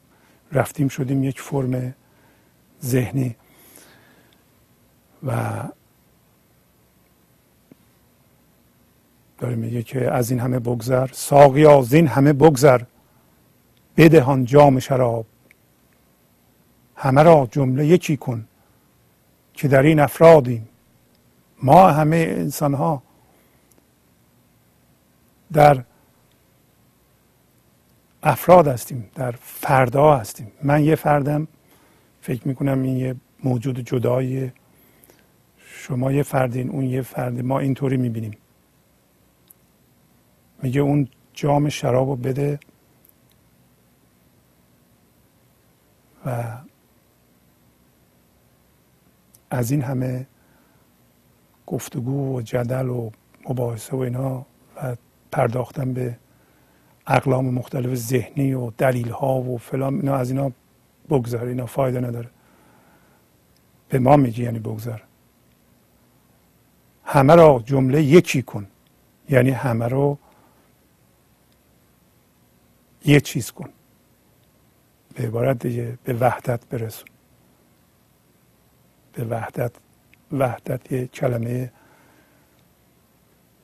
[0.51, 1.95] رفتیم شدیم یک فرم
[2.83, 3.35] ذهنی
[5.23, 5.63] و
[9.37, 12.81] داره میگه که از این همه بگذر ساقی از این همه بگذر.
[13.97, 15.25] بدهان جام شراب.
[16.95, 18.47] همه را جمله یکی کن
[19.53, 20.69] که در این افرادیم.
[21.63, 23.03] ما همه انسان ها
[25.53, 25.83] در
[28.23, 30.51] افراد هستیم در فردا هستیم.
[30.63, 31.47] من یه فردم
[32.21, 34.51] فکر می‌کنم این یه موجود جدایی
[35.57, 38.37] شما یه فردین اون یه فرد ما اینطوری می‌بینیم.
[40.61, 42.59] میگه اون جام شراب رو بده.
[46.25, 46.57] و
[49.49, 50.27] از این همه
[51.67, 53.09] گفتگو و جدل و
[53.49, 54.95] مباحثه و اینا و
[55.31, 56.17] پرداختن به
[57.07, 60.51] اقلام مختلف ذهنی و دلیل ها و فلان اینا از اینا
[61.09, 62.29] بگذار اینا فایده نداره.
[63.89, 65.03] به ما میگی یعنی بگذار
[67.05, 68.67] همه را جمله یکی کن.
[69.29, 70.17] یعنی همه رو
[73.05, 73.69] یه چیز کن.
[75.13, 77.09] به عبارت دیگه به وحدت برسون.
[79.13, 79.71] به وحدت
[80.31, 81.71] وحدت یه کلمه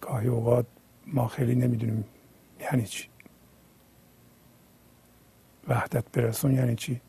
[0.01, 0.65] گاهی اوقات
[1.07, 2.05] ما خیلی نمی‌دونیم
[2.61, 3.07] یعنی چی.
[5.67, 7.01] وحدت برسون یعنی چی؟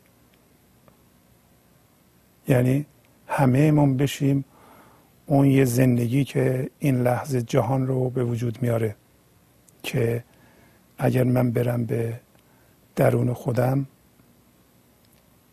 [2.48, 2.86] یعنی
[3.26, 4.44] همه من بشیم
[5.26, 8.96] اون یه زندگی که این لحظه جهان رو به وجود میاره
[9.82, 10.24] که
[10.98, 12.20] اگر من برم به
[12.96, 13.86] درون خودم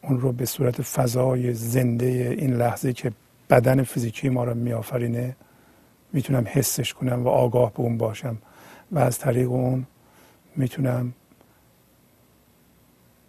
[0.07, 3.11] اون رو به صورت فضای زنده این لحظه که
[3.49, 5.35] بدن فیزیکی ما رو میآفرینه
[6.13, 8.37] می‌تونم حسش کنم و آگاه به اون باشم.
[8.91, 9.85] و از طریق اون
[10.55, 11.13] می‌تونم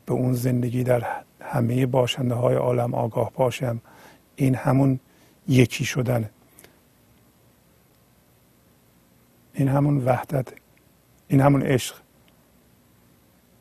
[0.06, 1.06] به اون زندگی در
[1.40, 3.80] همه باشنده های عالم آگاه باشم.
[4.36, 5.00] این همون
[5.48, 6.30] یکی شدن.
[9.54, 10.48] این همون وحدت
[11.28, 11.96] این همون عشق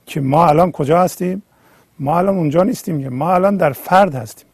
[0.05, 1.43] که ما الان کجا هستیم؟
[1.99, 4.47] ما الان اونجا نیستیم ما الان در فرد هستیم.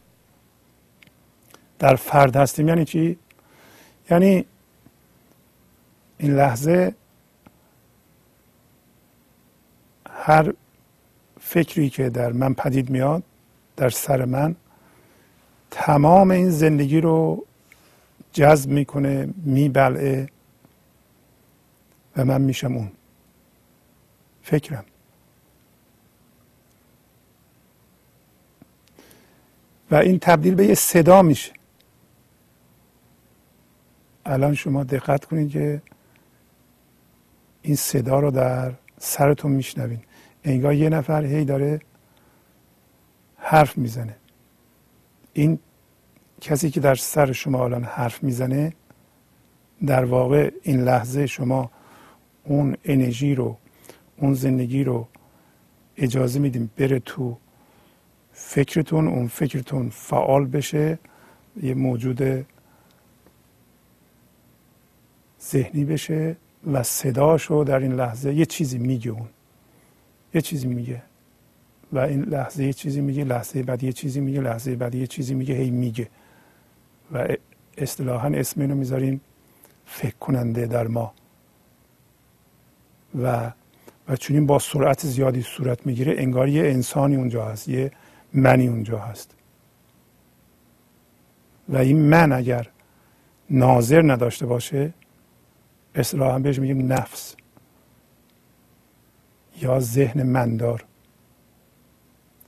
[1.78, 3.18] در فرد هستیم یعنی چی؟
[4.10, 4.44] یعنی
[6.18, 6.94] این لحظه
[10.10, 10.54] هر
[11.40, 13.22] فکری که در من پدید میاد
[13.76, 14.54] در سر من
[15.70, 17.46] تمام این زندگی رو
[18.32, 20.28] جذب می‌کنه میبلعه
[22.16, 22.90] و من میشم اون
[24.42, 24.84] فکرم.
[29.90, 31.52] و این تبدیل به یه صدا میشه.
[34.26, 35.82] الان شما دقت کنید که
[37.62, 40.00] این صدا رو در سرتون میشنوین.
[40.44, 41.80] انگار یه نفر هی داره
[43.36, 44.16] حرف می‌زنه.
[45.32, 45.58] این
[46.40, 48.72] کسی که در سر شما الان حرف می‌زنه
[49.86, 51.70] در واقع این لحظه شما
[52.44, 53.56] اون انرژی رو
[54.16, 55.08] اون زندگی رو
[55.96, 57.36] اجازه میدیم بره تو
[58.46, 60.98] فکرتون اون فکرتون فعال بشه
[61.62, 62.46] یه موجود
[65.42, 66.36] ذهنی بشه
[66.72, 69.28] و صداشو در این لحظه یه چیزی میگه اون.
[70.34, 71.02] یه چیزی میگه
[71.92, 75.34] و این لحظه یه چیزی میگه لحظه بعد یه چیزی میگه لحظه بعد یه چیزی
[75.34, 76.08] میگه هی میگه.
[77.12, 77.36] و
[77.78, 79.20] اصطلاحا اسم اینو می‌ذاریم
[79.86, 81.12] فکر کننده در ما.
[83.22, 83.52] و
[84.08, 87.92] و چون این با سرعت زیادی صورت می‌گیره انگار یه انسانی اونجا هست یه
[88.34, 89.34] منی اونجا هست.
[91.68, 92.68] و این من اگر
[93.50, 94.94] ناظر نداشته باشه
[95.94, 97.36] اصطلاحا بهش میگیم نفس.
[99.62, 100.84] یا ذهن مندار.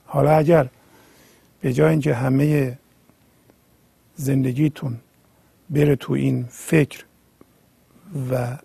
[0.05, 0.69] حالا اگر
[1.61, 2.77] به جای اینکه همه
[4.15, 4.99] زندگیتون
[5.69, 7.05] بره تو این فکر
[8.31, 8.57] و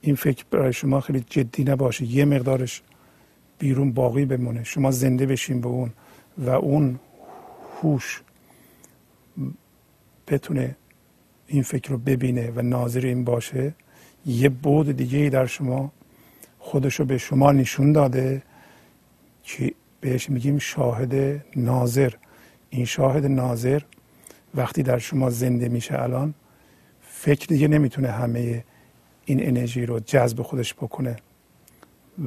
[0.00, 2.82] این فکر برای شما خیلی جدی نباشه یه مقدارش
[3.60, 4.64] بیرون باقی بمونه.
[4.64, 5.92] شما زنده بشین به اون
[6.38, 6.98] و اون
[7.82, 8.22] هوش
[10.28, 10.76] بتونه
[11.46, 13.74] این فکر رو ببینه و ناظر این باشه.
[14.26, 15.92] یه بود دیگه ای در شما
[16.58, 18.42] خودش رو به شما نشون داده
[19.42, 22.12] که بهش میگیم شاهد ناظر.
[22.70, 23.82] این شاهد ناظر
[24.54, 26.34] وقتی در شما زنده میشه الان
[27.00, 28.64] فکر دیگه نمی‌تونه همه
[29.24, 31.16] این انرژی رو جذب خودش بکنه.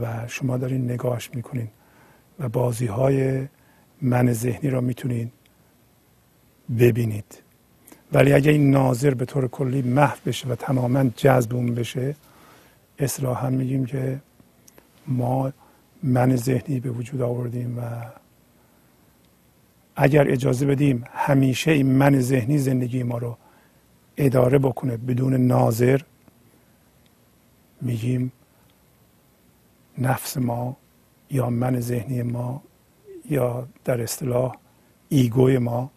[0.02, 1.68] و شما دارین نگاهش می‌کنین
[2.40, 3.48] و بازی های
[4.02, 5.32] من ذهنی رو می‌تونید
[6.80, 7.42] ببینید.
[8.14, 12.16] ولی اگه این ناظر به طور کلی محو بشه و تماما جذب اون بشه
[13.00, 14.20] اصلاحا میگیم که
[15.08, 15.54] ما
[16.04, 17.82] من ذهنی به وجود آوردیم و
[19.96, 23.38] اگر اجازه بدیم همیشه این من ذهنی زندگی ما رو
[24.18, 26.02] اداره بکنه بدون ناظر
[27.82, 28.32] میگیم
[29.98, 30.78] نفس ما
[31.30, 32.64] یا من ذهنی ما
[33.30, 34.56] یا در اصطلاح
[35.10, 35.92] ایگوی ما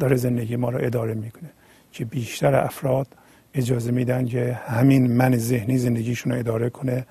[0.00, 1.50] داره زندگی ما رو اداره می‌کنه
[1.92, 3.06] که بیشتر افراد
[3.54, 7.06] اجازه میدن که همین من ذهنی زندگیشون رو اداره کنه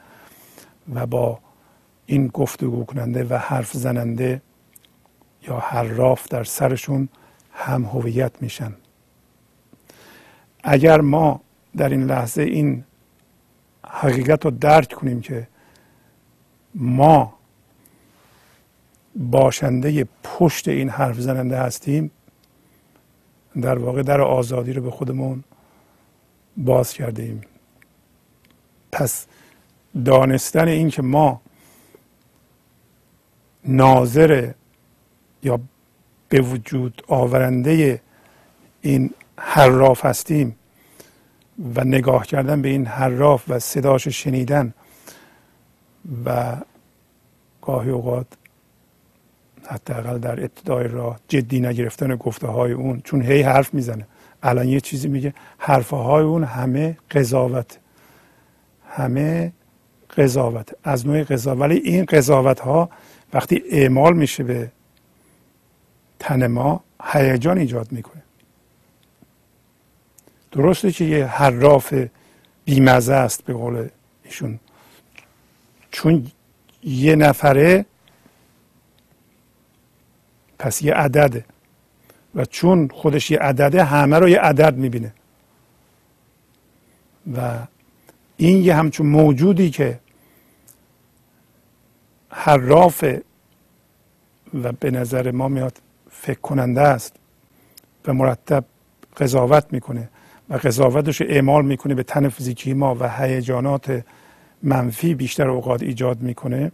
[0.93, 1.39] و با
[2.05, 4.41] این گفتگو کننده و حرف زننده
[5.47, 7.09] یا حراف در سرشون
[7.53, 8.73] هم هویت میشن.
[10.63, 11.41] اگر ما
[11.77, 12.83] در این لحظه این
[13.87, 15.47] حقیقت رو درک کنیم که
[16.75, 17.33] ما
[19.15, 22.11] باشنده پشت این حرف زننده هستیم
[23.61, 25.43] در واقع در آزادی رو به خودمون
[26.57, 27.41] باز کرده ایم.
[28.91, 29.25] پس
[30.05, 31.41] دانستن این که ما
[33.65, 34.51] ناظر
[35.43, 35.59] یا
[36.29, 38.01] به وجود آورنده
[38.81, 40.55] این حراف هستیم
[41.75, 44.73] و نگاه کردن به این حراف و صداش شنیدن
[46.25, 46.57] و
[47.61, 48.27] گاهی اوقات
[49.67, 54.07] حداقل در ابتدای راه جدی نگرفتن گفته های اون چون هی حرف می‌زنه.
[54.43, 57.79] الان یه چیزی میگه حرفه های اون همه قضاوت.
[58.89, 59.51] همه
[60.17, 60.69] قضاوت.
[60.83, 61.61] از نوع قضاوت.
[61.61, 62.89] ولی این قضاوت ها
[63.33, 64.71] وقتی اعمال میشه به
[66.19, 68.21] تن ما هیجان ایجاد می‌کنه.
[70.51, 71.93] درسته که یه حراف
[72.65, 73.87] بیمزه است به قول
[74.23, 74.59] ایشون.
[75.91, 76.31] چون
[76.83, 77.85] یه نفره
[80.59, 81.45] پس یه عدده.
[82.35, 85.13] و چون خودش یه عدده همه رو یه عدد می‌بینه.
[87.35, 87.59] و
[88.37, 89.99] این یه همچون موجودی که
[92.29, 93.03] حراف
[94.53, 95.77] و به نظر ما میاد
[96.11, 97.15] فکر کننده است
[98.07, 98.65] و مرتب
[99.17, 100.09] قضاوت می‌کنه
[100.49, 104.03] و قضاوتش اعمال می‌کنه به تن فیزیکی ما و هیجانات
[104.63, 106.71] منفی بیشتر اوقات ایجاد می‌کنه.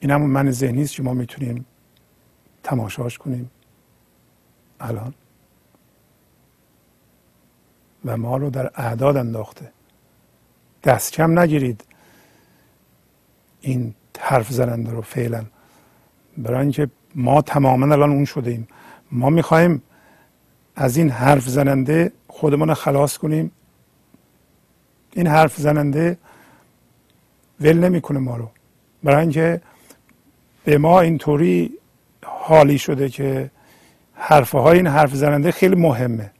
[0.00, 1.66] این همون من ذهنی است که ما می‌تونیم
[2.62, 3.50] تماشاش کنیم.
[4.80, 5.14] الان.
[8.04, 9.72] و ما رو در اعداد انداخته.
[10.84, 11.84] دست کم نگیرید.
[13.60, 15.44] این حرف زننده رو فعلا.
[16.38, 18.68] برای اینکه ما تماما الان اون شده ایم.
[19.12, 19.82] ما می‌خوایم
[20.76, 23.52] از این حرف زننده خودمون خلاص کنیم.
[25.12, 26.18] این حرف زننده
[27.60, 28.50] ول نمی‌کنه ما رو.
[29.02, 29.60] برای اینکه
[30.64, 31.72] به ما اینطوری
[32.24, 33.50] حالی شده که
[34.14, 36.30] حرفه های این حرف زننده خیلی مهمه.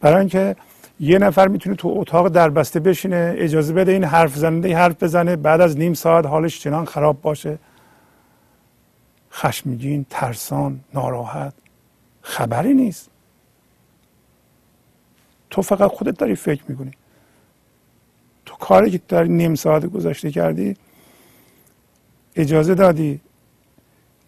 [0.00, 0.56] برای اینکه
[1.00, 5.60] یه نفر می‌تونه تو اتاق دربسته بشینه اجازه بده این حرف زننده حرف بزنه بعد
[5.60, 7.58] از نیم ساعت حالش چنان خراب باشه.
[9.32, 11.52] خشمگین ترسان ناراحت
[12.22, 13.10] خبری نیست.
[15.50, 16.90] تو فقط خودت داری فکر می‌کنی.
[18.60, 20.76] کاری که داری نیم ساعت گذاشته کردی
[22.36, 23.20] اجازه دادی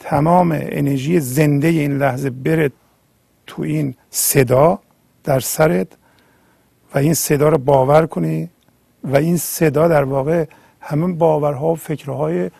[0.01, 2.71] تمام انرژی زنده این لحظه بره
[3.47, 4.79] تو این صدا
[5.25, 5.89] در سرت
[6.95, 8.49] و این صدا رو باور کنی
[9.05, 10.45] و این صدا در واقع
[10.81, 12.51] همه باورها و فکرهای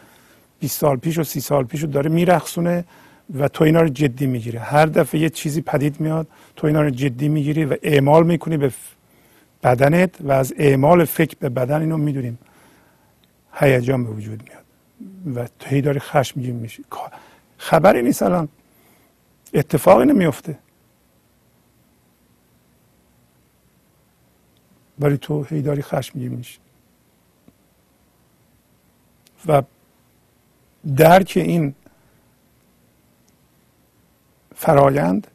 [0.59, 2.85] 20 سال پیش و 30 سال پیش رو داره میرخصونه
[3.39, 6.91] و تو اینا رو جدی می‌گیری هر دفعه یه چیزی پدید میاد تو اینا رو
[6.91, 8.73] جدی می‌گیری و اعمال می‌کنی به
[9.63, 12.39] بدنت و از اعمال فکر به بدن اینو می‌دونیم.
[13.55, 14.65] هیجان به وجود میاد.
[15.37, 16.85] و تو هی داری خشمگین میشی.
[17.59, 18.49] خبری نیست الان.
[19.55, 20.59] اتفاقی نمیفته
[24.99, 26.59] ولی تو هی داری خشمگین میشی.
[29.47, 29.63] و
[30.97, 31.75] درک این
[34.57, 35.27] فرایند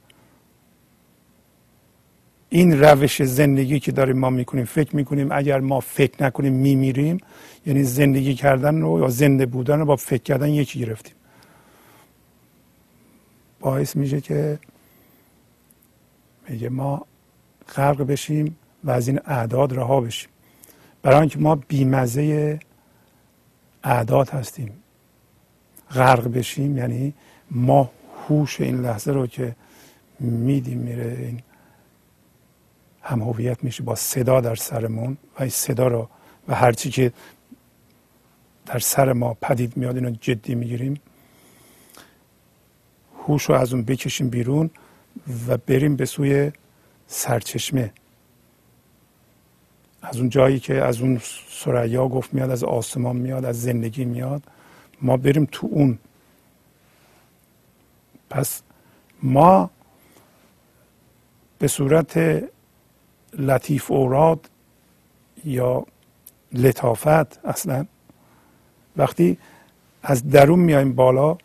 [2.49, 7.17] این روش زندگی که داریم ما می‌کنیم فکر می‌کنیم اگر ما فکر نکنیم میمیریم.
[7.65, 11.13] یعنی زندگی کردن رو یا زنده بودن رو با فکر کردن یکی گرفتیم.
[13.59, 14.59] باعث میشه که
[16.49, 17.05] میگه ما
[17.75, 20.29] غرق بشیم و از این اعداد رها بشیم.
[21.01, 22.59] برای اینکه ما بیمزه
[23.83, 24.71] اعداد هستیم.
[25.91, 27.13] غرق بشیم یعنی
[27.51, 27.91] ما
[28.29, 29.55] هوش این لحظه رو که
[30.19, 31.41] میدیم میره این
[33.07, 36.09] هم هویت میشه با صدا در سرمون و این صدا رو
[36.47, 37.13] و هرچی که
[38.65, 41.01] در سر ما پدید میاد اینو جدی می‌گیریم.
[43.27, 44.69] هوش رو از اون بکشیم بیرون
[45.47, 46.51] و بریم به سوی
[47.07, 47.93] سرچشمه.
[50.01, 54.43] از اون جایی که از اون سریا گفت میاد از آسمان میاد از زندگی میاد
[55.01, 55.99] ما بریم تو اون.
[58.29, 58.61] پس
[59.23, 59.69] ما
[61.59, 62.43] به صورت
[63.37, 64.49] لطیف اوراد
[65.45, 65.85] یا
[66.53, 67.85] لطافت اصلا.
[68.97, 69.37] وقتی
[70.03, 71.37] از درون میایم بالا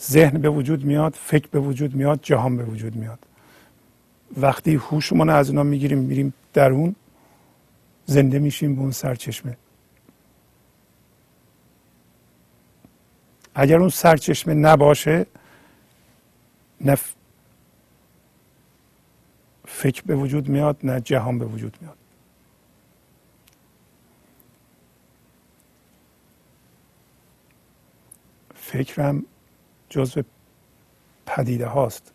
[0.00, 3.18] ذهن به وجود میاد فکر به وجود میاد جهان به وجود میاد.
[4.36, 6.96] وقتی هوشمون از اونا می‌گیریم میریم درون
[8.06, 9.56] زنده میشیم به اون سرچشمه.
[13.54, 15.26] اگر اون سرچشمه نباشه
[16.80, 16.96] نه
[19.68, 21.96] فکر به وجود میاد نه جهان به وجود میاد.
[28.54, 29.24] فکرم
[29.88, 30.22] جزو
[31.26, 32.12] پدیده هاست.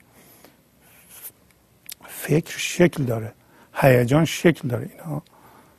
[2.07, 3.33] فکر شکل داره
[3.73, 5.21] هیجان شکل داره اینا.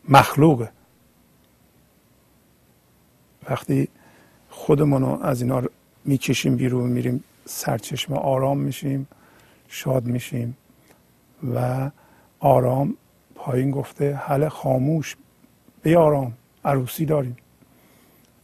[0.09, 0.73] مخلوقه.
[3.51, 3.89] وقتی
[4.51, 5.63] خودمون از اینا
[6.05, 9.09] می‌کشیم بیرون میریم سرچشمه آرام میشیم
[9.69, 10.57] شاد میشیم.
[11.55, 11.91] و
[12.41, 12.97] آرام
[13.35, 15.17] پایین گفته حل خاموش
[15.83, 16.33] به آرام
[16.65, 17.37] عروسی داریم.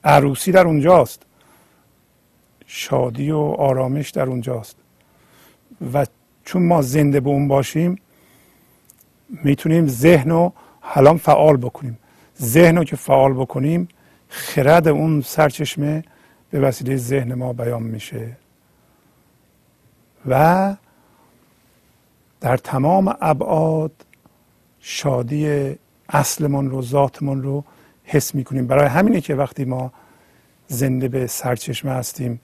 [0.05, 1.23] عروسی در اونجاست.
[2.67, 4.77] شادی و آرامش در اونجاست.
[5.93, 6.07] و
[6.45, 7.97] چون ما زنده به اون باشیم
[9.29, 11.99] می‌تونیم ذهن رو حالا فعال بکنیم.
[12.41, 13.89] ذهن رو که فعال بکنیم
[14.29, 16.05] خرد اون سرچشمه
[16.51, 18.37] به وسیله ذهن ما بیان میشه.
[20.27, 20.77] و
[22.41, 23.93] در تمام ابعاد
[24.81, 25.75] شادی
[26.09, 27.65] اصلمون رو ذاتمون رو
[28.05, 28.67] حس می‌کنیم.
[28.67, 29.93] برای همینه که وقتی ما
[30.69, 32.41] زنده به سرچشمه هستیم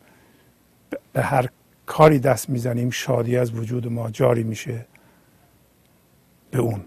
[1.12, 1.48] به هر
[1.86, 4.86] کاری دست می‌زنیم شادی از وجود ما جاری میشه
[6.50, 6.80] به اون.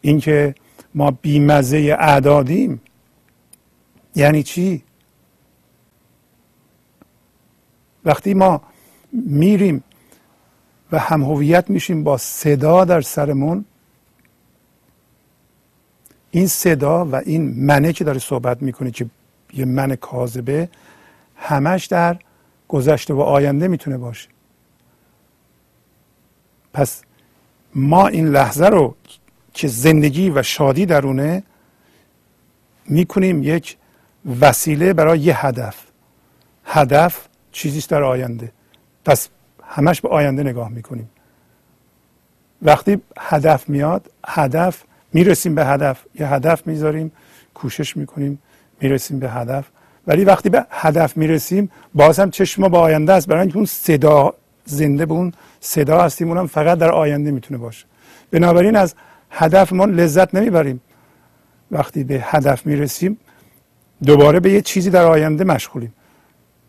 [0.00, 0.54] اینکه
[0.94, 2.80] ما بیمزه اعدادیم
[4.14, 4.82] یعنی چی؟
[8.04, 8.62] وقتی ما
[9.24, 9.84] میریم
[10.92, 13.64] و هم هویت میشیم با صدا در سرمون.
[16.30, 19.06] این صدا و این منه که داره صحبت می‌کنه که
[19.52, 20.68] یه من کاذبه
[21.36, 22.18] همش در
[22.68, 24.28] گذشته و آینده می‌تونه باشه.
[26.72, 27.02] پس
[27.74, 28.94] ما این لحظه رو
[29.54, 31.42] که زندگی و شادی درونه
[32.86, 33.76] می‌کنیم یک
[34.40, 35.86] وسیله برای یه هدف.
[36.64, 38.52] هدف چیزیست در آینده.
[39.06, 39.28] پس
[39.64, 41.10] همش به آینده نگاه می‌کنیم.
[42.62, 44.82] وقتی هدف میاد هدف
[45.12, 46.00] می‌رسیم به هدف.
[46.20, 47.12] یه هدف می‌ذاریم
[47.54, 48.38] کوشش می‌کنیم
[48.80, 49.64] می‌رسیم به هدف.
[50.06, 53.28] ولی وقتی به هدف می‌رسیم باز هم چشم ما به آینده است.
[53.28, 54.34] برای اینکه اون صدا
[54.64, 57.86] زنده به اون صدا هستیم اونم فقط در آینده می‌تونه باشه.
[58.30, 58.94] بنابراین از
[59.30, 60.80] هدفمون لذت نمی‌بریم.
[61.70, 63.18] وقتی به هدف می‌رسیم
[64.04, 65.94] دوباره به یه چیزی در آینده مشغولیم.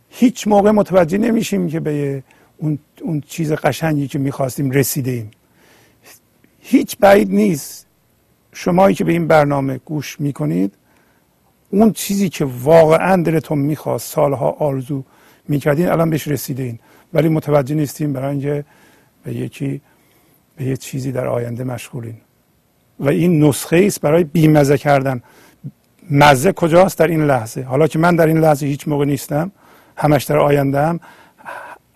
[0.10, 2.24] هیچ موقع متوجه نمیشیم که به
[2.58, 5.32] اون, اون چیز قشنگی که می‌خواستیم رسیده ایم.
[6.60, 7.88] هیچ بعید نیست.
[8.53, 10.74] شمایی که به این برنامه گوش می‌کنید
[11.70, 15.03] اون چیزی که واقعا دلتون می‌خواست سالها آرزو
[15.47, 16.80] می‌کردین الان بهش رسیدین
[17.14, 18.66] ولی متوجه نیستیم برای اینکه
[19.24, 19.82] به یکی
[20.55, 22.16] به یه چیزی در آینده مشغولین.
[22.99, 25.22] و این نسخه است برای بیمزه کردن.
[26.12, 29.51] مزه کجاست در این لحظه؟ حالا که من در این لحظه هیچ موقع نیستم
[29.98, 31.00] همش در آینده هم.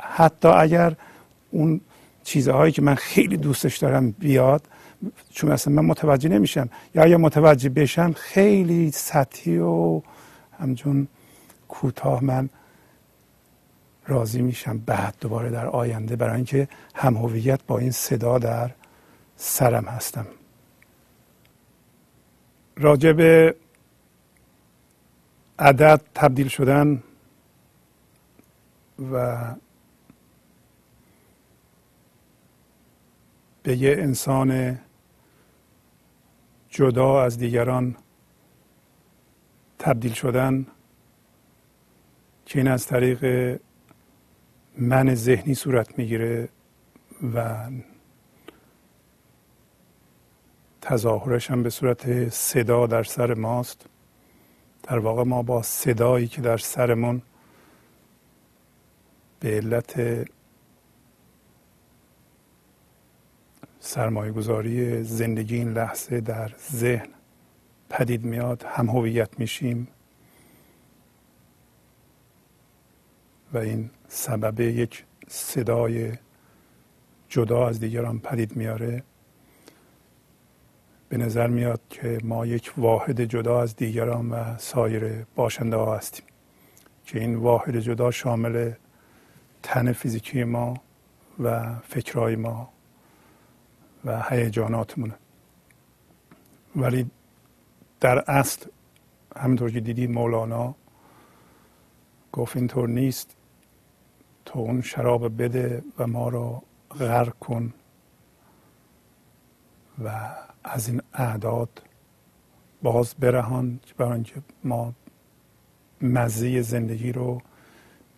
[0.01, 0.95] حتی اگر
[1.51, 1.81] اون
[2.23, 4.63] چیزهایی که من خیلی دوستش دارم بیاد
[5.29, 6.69] چون اصلا من متوجه نمیشم.
[6.95, 10.01] یا اگر متوجه بشم خیلی سطحی و
[10.59, 11.07] همچون
[11.67, 12.49] کوتاه من
[14.07, 16.15] راضی میشم بعد دوباره در آینده.
[16.15, 18.71] برای اینکه هم هویت با این صدا در
[19.35, 20.25] سرم هستم.
[22.77, 23.55] راجع به
[25.59, 27.03] عدد تبدیل شدن
[29.13, 29.55] و
[33.63, 34.79] به یه انسان
[36.69, 37.95] جدا از دیگران
[39.79, 40.67] تبدیل شدن
[42.45, 43.59] که این از طریق
[44.77, 46.49] من ذهنی صورت می‌گیره
[47.33, 47.69] و
[50.81, 53.85] تظاهرش هم به صورت صدا در سر ماست.
[54.83, 57.21] در واقع ما با صدایی که در سرمون
[59.41, 60.25] به علت
[63.79, 67.07] سرمایه گذاری زندگی این لحظه در ذهن
[67.89, 69.87] پدید میاد هم هویت میشیم
[73.53, 76.11] و این سبب یک صدای
[77.29, 79.03] جدا از دیگران پدید میاره.
[81.09, 86.25] به نظر میاد که ما یک واحد جدا از دیگران و سایر باشنده ها هستیم
[87.05, 88.71] که این واحد جدا شامل
[89.63, 90.73] تن فیزیکی ما
[91.39, 92.69] و فکرهای ما
[94.05, 95.13] و هیجاناتمونه.
[96.75, 97.11] ولی
[97.99, 98.65] در اصل
[99.37, 100.75] همینطور که دیدی مولانا
[102.31, 103.35] گفت اینطور نیست
[104.45, 106.63] تو اون شراب بده و ما رو
[106.99, 107.73] غرق کن
[110.03, 111.81] و از این اعداد
[112.81, 114.93] باز برهان برای اینکه ما
[116.01, 117.41] مزه زندگی رو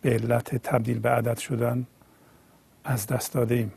[0.03, 1.87] به علت تبدیل به عدد شدن
[2.83, 3.73] از دست داده ایم.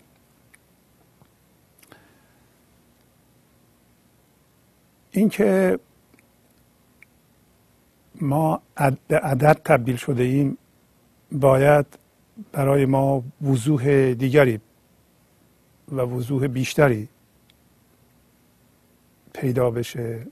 [5.10, 5.78] اینکه
[8.20, 8.62] ما
[9.08, 10.58] به عدد تبدیل شده ایم
[11.32, 11.86] باید
[12.52, 14.60] برای ما وضوح دیگری
[15.92, 17.08] و وضوح بیشتری
[19.34, 20.26] پیدا بشه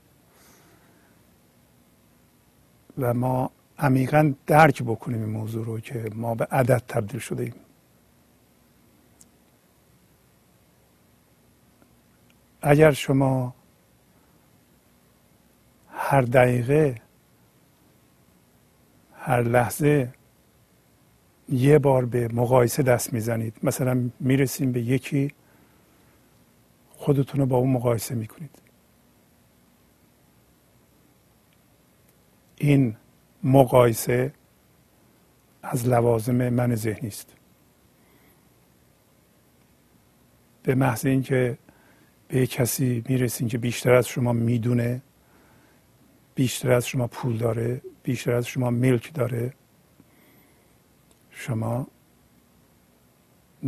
[2.97, 7.53] و ما عمیقا درک بکنیم این موضوع رو که ما به عدد تبدیل شده ایم
[12.61, 13.55] اگر شما
[15.89, 17.01] هر دقیقه
[19.13, 20.13] هر لحظه
[21.49, 25.31] یه بار به مقایسه دست می‌زنید مثلا می‌رسیم به یکی
[26.89, 28.61] خودتون رو با اون مقایسه می‌کنید.
[32.57, 32.95] این
[33.45, 34.33] مقایسه
[35.63, 37.35] از لوازم من ذهنی است.
[40.63, 41.57] به محض اینکه
[42.27, 45.01] به کسی می‌رسین که بیشتر از شما می‌دونه
[46.35, 49.53] بیشتر از شما پول داره بیشتر از شما ملک داره
[51.29, 51.87] شما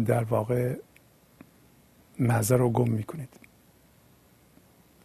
[0.05, 0.75] در واقع
[2.19, 3.39] مزه رو گم می‌کنید.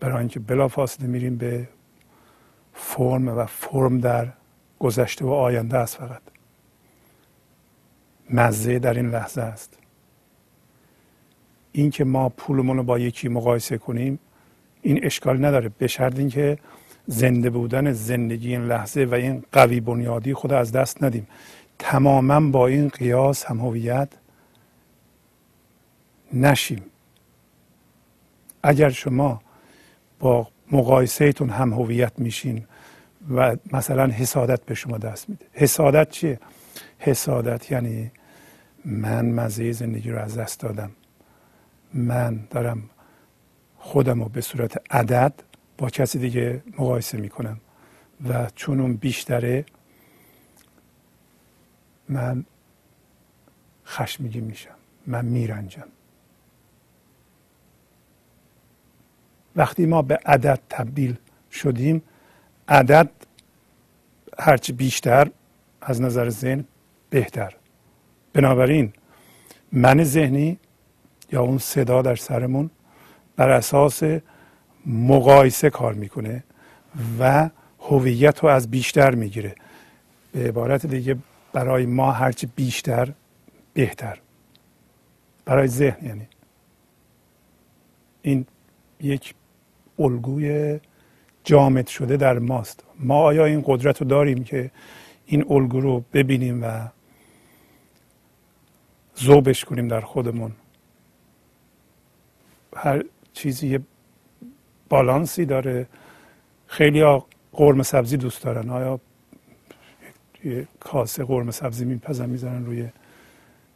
[0.01, 1.68] برای اینکه بلافاصله میریم به
[2.75, 4.33] فرم و فرم در
[4.83, 6.22] گذشته و آینده است فقط.
[8.30, 9.78] مزه در این لحظه است.
[11.72, 14.18] اینکه ما پولمون رو با یکی مقایسه کنیم
[14.83, 15.68] این اشکال نداره.
[15.68, 16.59] به شرط اینکه
[17.07, 21.26] زنده بودن زندگی این لحظه و این قوی بنیادی خود از دست ندیم.
[21.78, 24.09] تماما با این قیاس هم هویت
[26.33, 26.83] نشیم.
[28.62, 29.43] اگر شما
[30.18, 32.64] با مقایسهتون هم هویت میشین
[33.31, 35.47] و مثلا حسادت به شما دست میده.
[35.53, 36.41] حسادت چیه؟
[36.99, 38.11] حسادت یعنی
[38.85, 40.91] من مزه زندگی رو از دست دادم.
[41.95, 42.91] من دارم
[43.79, 45.33] خودم رو به صورت عدد
[45.79, 47.61] با کسی دیگه مقایسه می‌کنم.
[48.29, 49.64] و چون اون بیشتره
[52.09, 52.45] من
[53.87, 54.75] خشمگین میشم.
[55.07, 55.89] من میرنجم.
[59.57, 61.16] وقتی ما به عدد تبدیل
[61.51, 62.03] شدیم
[62.73, 63.11] عدد
[64.39, 65.31] هرچی بیشتر
[65.81, 66.64] از نظر ذهن
[67.11, 67.55] بهتر.
[68.33, 68.93] بنابراین
[69.73, 70.59] من ذهنی
[71.33, 72.70] یا اون صدا در سرمون
[73.37, 74.03] بر اساس
[74.87, 76.45] مقایسه کار می‌کنه
[77.18, 77.51] و
[77.81, 79.55] هویت رو از بیشتر می‌گیره.
[80.33, 81.16] به عبارت دیگه
[81.53, 83.12] برای ما هرچی بیشتر
[83.75, 84.18] بهتر.
[85.45, 86.29] برای ذهن یعنی.
[88.23, 88.47] این
[89.01, 89.35] یک
[89.99, 90.81] الگوی
[91.45, 92.84] جامد شده در ماست.
[93.01, 94.70] ما آیا این قدرت رو داریم که
[95.26, 96.88] این الگو رو ببینیم و
[99.14, 100.53] زوبش کنیم در خودمون؟
[102.76, 103.80] هر چیزی یه
[104.88, 105.86] بالانسی داره.
[106.66, 108.70] خیلی ها قرم سبزی دوست دارن.
[108.70, 109.01] آیا
[110.45, 112.88] یه کاسه قرم سبزی میپزن می‌زنن روی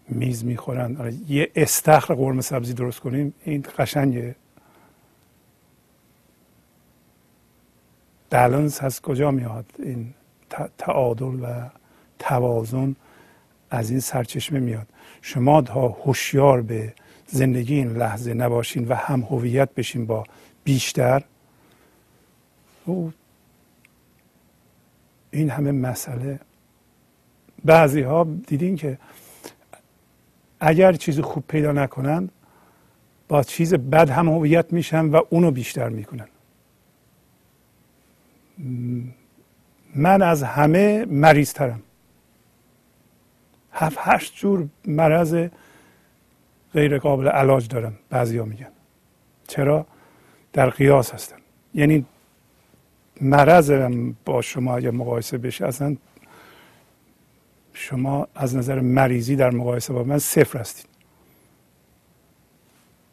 [0.08, 3.34] میز می‌خورن؟ آره، یه استخر قرم سبزی درست کنیم.
[3.44, 4.36] این قشنگه.
[8.31, 10.14] بلنس از کجا میاد این
[10.79, 11.70] تعادل و
[12.18, 12.97] توازن
[13.70, 14.87] از این سرچشمه میاد؟
[15.22, 16.95] شما تا هوشیار به
[17.27, 20.24] زندگی این لحظه نباشین و هم هویت بشین با
[20.64, 21.22] بیشتر
[22.85, 23.12] او
[25.31, 26.41] این همه مسئله.
[27.64, 28.99] بعضی ها دیدین که
[30.61, 32.29] اگر چیز خوب پیدا نکنن
[33.29, 36.29] با چیز بد هم هویت میشن و اونو بیشتر می‌کنن.
[39.94, 41.82] من از همه مریض ترم
[43.72, 45.48] هفت هشت جور مرض
[46.72, 48.70] غیر قابل علاج دارم بعضی ها میگن.
[49.48, 49.86] چرا؟
[50.52, 51.36] در قیاس هستن.
[51.74, 52.04] یعنی
[53.20, 53.70] مرض
[54.24, 55.96] با شما اگر مقایسه بشه اصلا
[57.72, 60.86] شما از نظر مریضی در مقایسه با من صفر هستید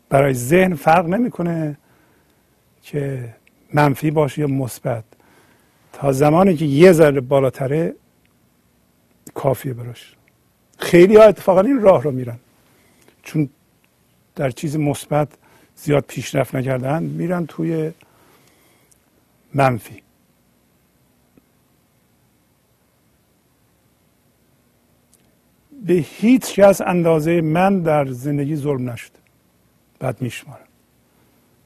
[0.10, 1.78] برای ذهن فرق نمی‌کنه
[2.82, 3.34] که
[3.74, 5.04] منفی باشه یا مثبت.
[5.94, 7.96] تا زمانی که یه ذره بالاتره
[9.34, 10.16] کافیه براش.
[10.80, 12.40] خیلی ها اتفاقا این راه رو میرن.
[13.24, 13.50] چون
[14.36, 15.28] در چیز مثبت
[15.76, 17.92] زیاد پیشرفت نکردن میرن توی
[19.54, 20.02] منفی.
[25.86, 29.12] به هیچ کس اندازه من در زندگی ظلم نشد
[30.00, 30.68] بعد میشمارم.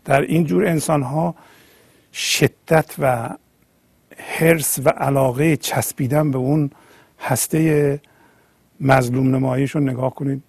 [0.05, 1.35] در این جور انسان ها
[2.13, 3.29] شدت و
[4.27, 6.71] حرس و علاقه چسبیدن به اون
[7.19, 8.01] هسته
[8.79, 10.43] مظلوم نماییشون نگاه کنید.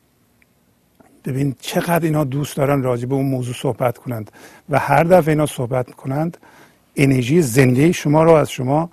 [1.25, 4.31] ببین چقدر اینا دوست دارن راجع به اون موضوع صحبت کنند
[4.69, 6.37] و هر دفعه اینا صحبت کنند
[6.97, 8.91] انرژی زنده شما رو از شما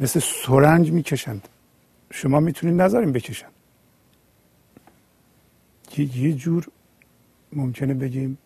[0.00, 1.48] مثل سرنج می‌کشند.
[2.12, 3.52] شما می‌تونید نذاریم بکشند
[5.98, 6.66] یه جور
[7.52, 8.38] ممکنه بگیم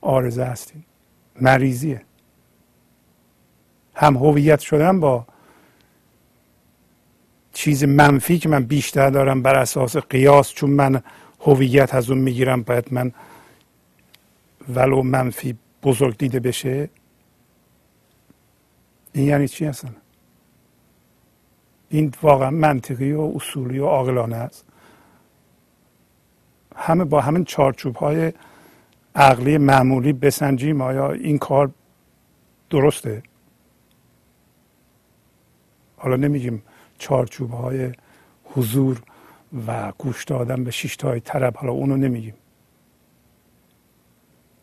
[0.00, 0.84] آرزه هستیم.
[1.40, 2.02] مریضیه.
[3.94, 5.26] هم هویت شدن با
[7.52, 11.02] چیز منفی که من بیشتر دارم بر اساس قیاس چون من
[11.40, 13.12] هویت از اون می‌گیرم باید من
[14.68, 16.90] ولو منفی بزرگ دیده بشه.
[19.12, 19.96] این یعنی چی هستن
[21.88, 24.64] این واقعا منطقی و اصولی و عاقلانه است.
[26.76, 28.32] همه با همین چارچوب های
[29.14, 31.70] عقلی معمولی بسنجیم آیا این کار
[32.70, 33.22] درسته؟
[36.02, 36.62] حالا نمیگیم
[36.98, 37.92] چارچوب های
[38.44, 39.02] حضور
[39.66, 42.34] و گوش دادن به شش های طرب حالا اونو نمیگیم.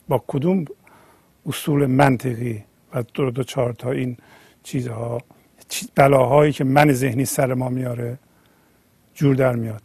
[0.08, 0.66] با کدوم
[1.46, 2.64] اصول منطقی
[2.94, 4.18] و دو دو چهار تا این
[4.64, 5.22] چیزها
[5.96, 8.20] بلاهایی که من ذهنی سر ما میاره
[9.14, 9.82] جور در میاد؟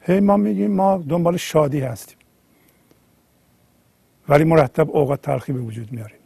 [0.00, 2.18] هی ما میگیم ما دنبال شادی هستیم.
[4.28, 6.18] ولی مرتب اوقات تلخی به وجود میاریم.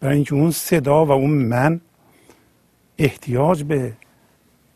[0.00, 1.80] برای اینکه اون صدا و اون من
[2.98, 3.92] احتیاج به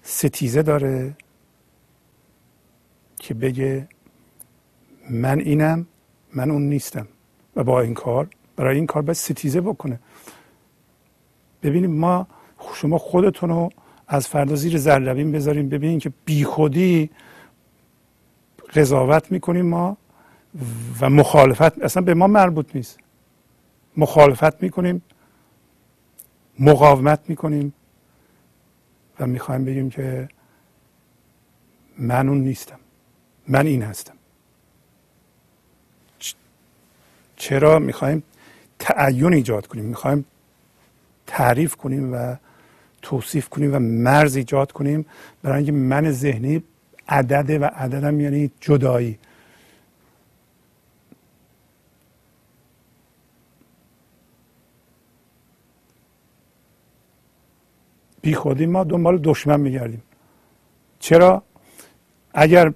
[0.03, 1.17] ستیزه داره
[3.19, 3.89] که بگه
[5.11, 5.87] من اینم
[6.35, 7.09] من اون نیستم.
[7.57, 10.01] و با این کار برای این کار باید ستیزه بکنه.
[11.63, 12.27] ببینید ما
[12.75, 13.71] شما خودتون رو
[14.09, 15.69] از فردا زیر زرلبین بذاریم.
[15.69, 17.11] ببینید که بیخودی
[18.75, 19.97] قضاوت می‌کنیم ما.
[21.01, 22.99] و مخالفت اصلا به ما مربوط نیست.
[23.97, 25.03] مخالفت می‌کنیم
[26.59, 27.73] مقاومت می‌کنیم
[29.21, 30.29] و می‌خوایم بگیم که
[31.99, 32.79] من اون نیستم.
[33.49, 34.15] من این هستم.
[37.37, 38.23] چرا می‌خوایم
[38.79, 40.25] تعین ایجاد کنیم؟ می‌خوایم
[41.27, 42.37] تعریف کنیم و
[43.03, 45.07] توصیف کنیم و مرز ایجاد کنیم
[45.43, 46.63] برای اینکه من ذهنی
[47.09, 49.19] عدده و عددم یعنی جدایی.
[58.27, 60.03] بی خودی ما دنبال دشمن میگردیم.
[60.99, 61.43] چرا؟
[62.35, 62.73] اگر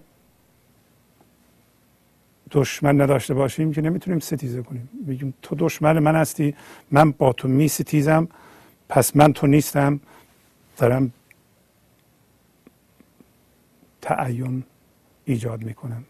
[2.51, 4.88] دشمن نداشته باشیم که نمی‌تونیم ستیزه کنیم.
[5.07, 6.55] میگیم تو دشمن من هستی
[6.90, 8.28] من با تو می ستیزم
[8.88, 10.01] پس من تو نیستم.
[10.76, 11.12] دارم
[14.03, 14.64] تعین
[15.24, 16.05] ایجاد می‌کنم.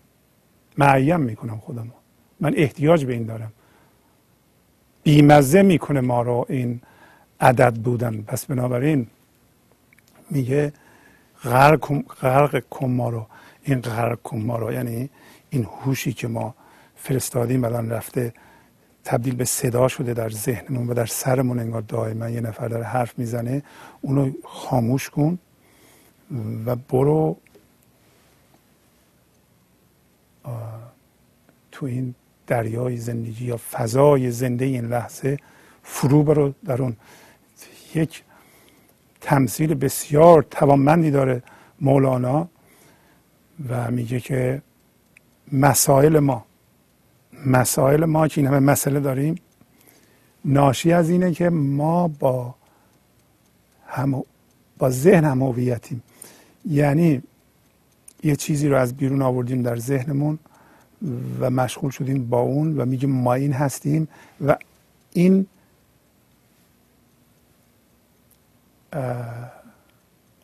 [0.78, 1.93] معیم می‌کنم خودم
[2.41, 3.53] من احتیاج به این دارم.
[5.03, 6.80] بیمزه می‌کنه ما رو این
[7.41, 8.22] عدد بودن.
[8.22, 9.07] پس بنابراین
[10.31, 10.72] میگه
[11.45, 13.26] غرق کن ما رو.
[13.62, 14.72] این غرق کن ما رو.
[14.72, 15.11] یعنی
[15.51, 16.55] این هوشی که ما
[16.97, 18.35] فرستادیم الان رفته
[19.05, 23.18] تبدیل به صدا شده در ذهنمون و در سرمون انگار دائما یه نفر داره حرف
[23.18, 23.62] می‌زنه.
[24.01, 25.39] اونو خاموش کن
[26.66, 27.37] و برو.
[31.72, 32.14] تو این
[32.47, 35.37] دریای زندگی یا فضای زنده این لحظه
[35.83, 36.97] فرو برو در اون.
[37.95, 38.22] یک
[39.20, 41.42] تمثیل بسیار توانمندی داره
[41.80, 42.48] مولانا
[43.68, 44.62] و میگه که
[45.52, 46.44] مسائل ما
[47.46, 49.34] مسائل ما که این همه مسئله داریم
[50.44, 52.54] ناشی از اینه که ما با
[53.86, 54.22] هم
[54.78, 56.02] با ذهن هم هویتیم.
[56.68, 57.22] یعنی
[58.22, 60.38] یه چیزی رو از بیرون آوردیم در ذهنمون
[61.40, 64.08] و مشغول شدیم با اون و میگیم ما این هستیم
[64.46, 64.56] و
[65.12, 65.46] این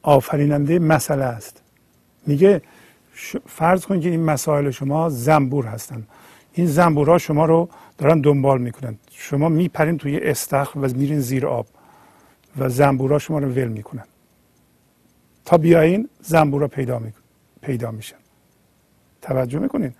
[0.02, 1.62] آفریننده مسئله است.
[2.26, 2.62] میگه
[3.46, 6.06] فرض کنید که این مسائل شما زنبور هستن.
[6.52, 7.68] این زنبورها شما رو
[7.98, 8.98] دارن دنبال می‌کنن.
[9.10, 11.66] شما میپرین توی استخر و میرین زیر آب
[12.58, 14.04] و زنبورها شما رو ول می‌کنن.
[15.44, 17.12] تا بیاین زنبورها پیدا می...
[17.60, 18.16] پیدا میشن.
[19.22, 19.94] توجه می‌کنین؟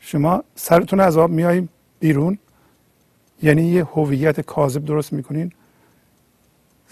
[0.00, 1.68] شما سرتون از آب میاییم
[2.00, 2.38] بیرون.
[3.42, 5.52] یعنی یه هویت کاذب درست می‌کنین.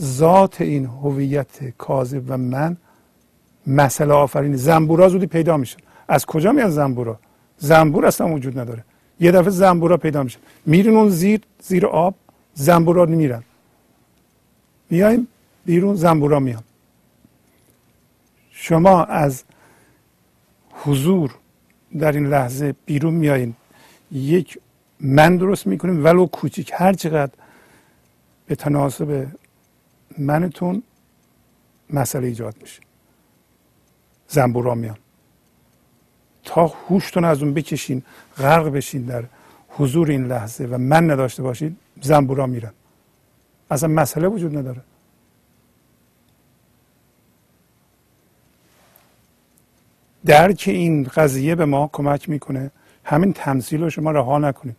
[0.03, 2.77] ذات این هویت کاذب و من
[3.67, 4.57] مسئله آفرین.
[4.57, 5.79] زنبورا زودی پیدا میشن
[6.09, 7.19] از کجا میان زنبورا؟
[7.59, 8.85] زنبور اصلا وجود نداره.
[9.21, 12.15] یه دفعه زنبورا پیدا میشن میرین اون زیر زیر آب
[12.55, 13.43] زنبورا میرن.
[14.91, 15.29] میایم
[15.65, 16.63] بیرون زنبورا میان.
[18.51, 19.45] شما از
[20.71, 21.35] حضور
[21.99, 23.55] در این لحظه بیرون میایین.
[24.13, 24.59] یک
[25.01, 27.33] من درست می‌کنیم ولو کوچیک هر چقدر
[28.47, 29.27] به تناسب
[30.19, 30.83] منتون
[31.91, 32.81] مسئله ایجاد میشه.
[34.29, 34.99] زنبورا میان
[36.45, 38.03] تا هوشتون از اون بکشین
[38.39, 39.25] غرق بشین در
[39.69, 42.73] حضور این لحظه و من نداشته باشین زنبورا میرن.
[43.71, 44.81] اصلا مسئله وجود نداره.
[50.25, 52.71] درک این قضیه به ما کمک می‌کنه.
[53.05, 54.77] همین تمثیل رو شما رها نکنید.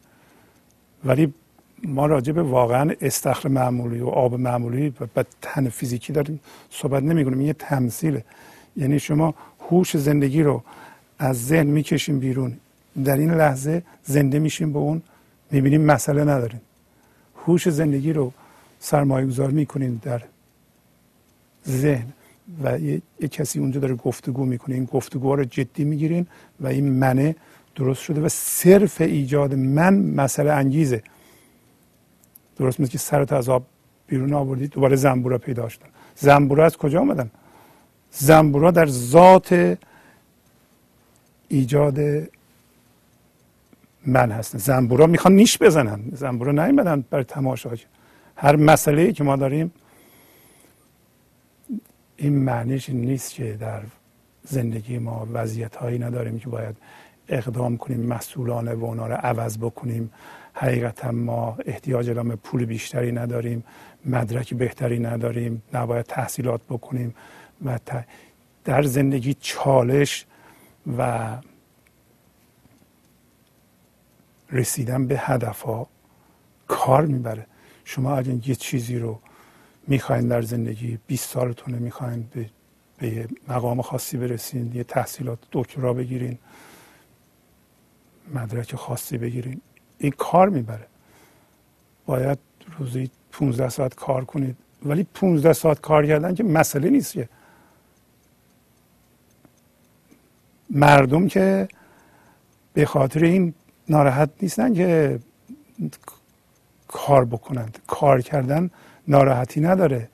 [1.06, 1.34] ولی
[1.84, 7.26] ما راجع به واقعا استخر معمولی و آب معمولی و تن فیزیکی داریم صحبت نمی
[7.26, 8.24] کنیم یه تمثیله.
[8.76, 9.34] یعنی شما
[9.70, 10.64] هوش زندگی رو
[11.20, 12.58] از ذهن می‌کشیم بیرون.
[13.06, 15.02] در این لحظه زنده میشیم به اون
[15.52, 16.62] می‌بینیم مسئله نداریم.
[17.46, 18.34] هوش زندگی رو
[18.80, 20.22] سرمایه گذار می‌کنین در
[21.68, 22.08] ذهن
[22.64, 23.02] و یه,
[23.32, 24.76] کسی اونجا داره گفتگو می‌کنه.
[24.76, 26.28] این گفتگو رو جدی می‌گیرین
[26.60, 27.36] و این منه
[27.76, 31.04] درست شده و صرف ایجاد من مسئله انگیزه.
[32.58, 33.66] درست مثل که سرت از آب
[34.08, 35.88] بیرون آوردید دوباره زنبورا پیدا شدن.
[36.16, 37.32] زنبورا از کجا آمدن؟
[38.12, 39.78] زنبورا در ذات
[41.48, 42.00] ایجاد
[44.06, 44.58] من هستن.
[44.58, 46.02] زنبورا می‌خوان نیش بزنن.
[46.14, 47.72] زنبورا نیومدن برای تماشا
[48.36, 49.72] هر مسئله ای که ما داریم
[52.18, 53.82] این معنیش نیست که در
[54.44, 56.76] زندگی ما وضعیت هایی نداریم که باید
[57.30, 60.12] اقدام کنیم مسئولانه و اونا رو عوض بکنیم.
[60.54, 63.64] حقیقتا ما احتیاج به پول بیشتری نداریم
[64.06, 67.16] مدرک بهتری نداریم نباید تحصیلات بکنیم
[67.66, 67.80] و
[68.66, 70.26] در زندگی چالش
[70.98, 71.30] و
[74.52, 75.88] رسیدن به هدف ها
[76.68, 77.46] کار می‌بره.
[77.86, 79.20] شما اگر یه چیزی رو
[79.88, 82.50] می‌خواین در زندگی 20 سالتونه می‌خواین به,
[82.98, 86.38] به مقام خاصی برسین یه تحصیلات دکترا بگیرین
[88.34, 89.62] مدرک خاصی بگیرین.
[89.98, 90.88] این کار می‌بره.
[92.06, 92.38] باید
[92.78, 94.58] روزی 15 ساعت کار کنید.
[94.86, 97.30] ولی 15 ساعت کار کردن که مسئله نیست که.
[100.70, 101.68] مردم که
[102.74, 103.54] به خاطر این
[103.90, 105.20] ناراحت نیستن که
[106.88, 107.80] کار بکنند.
[107.88, 108.70] کار کردن
[109.08, 110.10] ناراحتی نداره.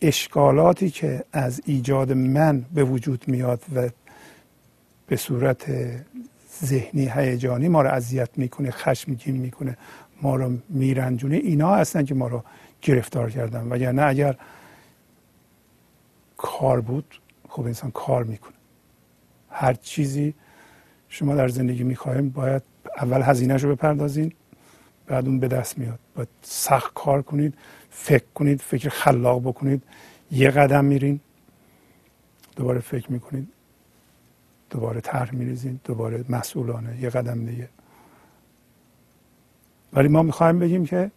[0.00, 3.88] اشکالاتی که از ایجاد من به وجود میاد و
[5.06, 5.66] به صورت
[6.64, 9.76] ذهنی هیجانی ما رو اذیت می‌کنه خشمگین می‌کنه
[10.22, 11.36] ما رو میرنجونه.
[11.36, 12.44] اینا هستن که ما رو
[12.82, 13.68] گرفتار کردن.
[13.68, 14.36] وگرنه اگر
[16.36, 18.54] کار بود خب انسان کار می‌کنه.
[19.50, 20.34] هر چیزی
[21.08, 22.62] شما در زندگی می‌خواهیم باید
[22.96, 24.32] اول هزینهش رو بپردازین
[25.06, 25.98] بعد اون به دست میاد.
[26.14, 27.54] باید سخت کار کنید
[27.90, 29.82] فکر کنید فکر خلاق بکنید.
[30.30, 31.20] یه قدم میرین
[32.56, 33.48] دوباره فکر می‌کنید.
[34.74, 37.68] دوباره طرح میریزین دوباره مسئولانه یه قدم دیگه.
[39.92, 41.10] ولی ما می‌خوایم بگیم که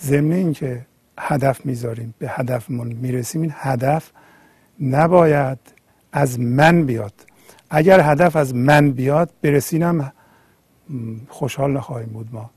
[0.00, 0.86] ضمن اینکه
[1.18, 4.10] هدف می‌ذاریم به هدفمون می‌رسیم این هدف
[4.80, 5.58] نباید
[6.12, 7.12] از من بیاد.
[7.70, 10.12] اگر هدف از من بیاد برسینم
[11.28, 12.50] خوشحال نخواهیم بود ما.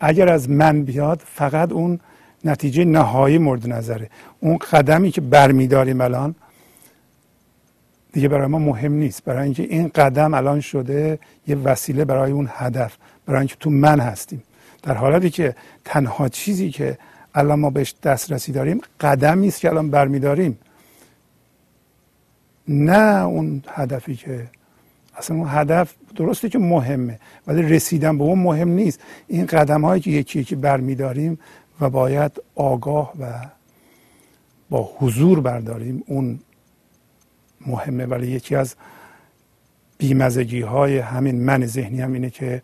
[0.00, 2.00] اگر از من بیاد فقط اون
[2.44, 4.10] نتیجه نهایی مورد نظره.
[4.40, 6.34] اون قدمی که برمیداریم الان
[8.12, 9.24] دیگه برای ما مهم نیست.
[9.24, 12.96] برای اینکه این قدم الان شده یه وسیله برای اون هدف
[13.26, 14.42] برای اینکه تو من هستیم.
[14.82, 15.54] در حالتی که
[15.84, 16.98] تنها چیزی که
[17.34, 20.58] الان ما بهش دسترسی داریم قدمی است که الان برمیداریم.
[22.68, 24.46] نه اون هدفی که
[25.16, 29.00] اصلا اون هدف درسته که مهمه ولی رسیدن به اون مهم نیست.
[29.28, 31.38] این قدم هایی که یکی یکی برمیداریم
[31.80, 33.32] و باید آگاه و
[34.70, 36.40] با حضور برداریم اون
[37.66, 38.74] مهمه ولی یکی از
[39.98, 42.62] بیمزگی های همین من ذهنی هم اینه که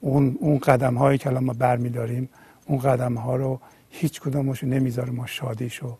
[0.00, 2.28] اون, اون قدم هایی که الان ما برمیداریم
[2.66, 3.60] اون قدم ها رو
[3.90, 5.98] هیچ کدامش نمی‌ذاره ما شادیشو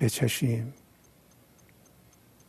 [0.00, 0.74] بچشیم.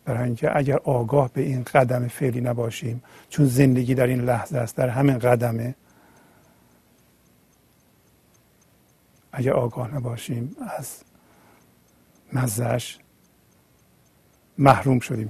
[0.05, 4.75] برای اینکه اگر آگاه به این قدم فعلی نباشیم چون زندگی در این لحظه است
[4.75, 5.75] در همین قدمه
[9.31, 11.03] اگر آگاه نباشیم از
[12.33, 12.99] مزهش
[14.57, 15.29] محروم شدیم.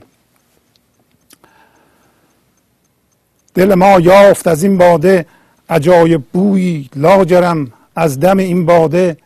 [3.54, 5.26] دل ما یافت از این باده
[5.70, 9.18] عجایب بویی لاجرم از دم این باده.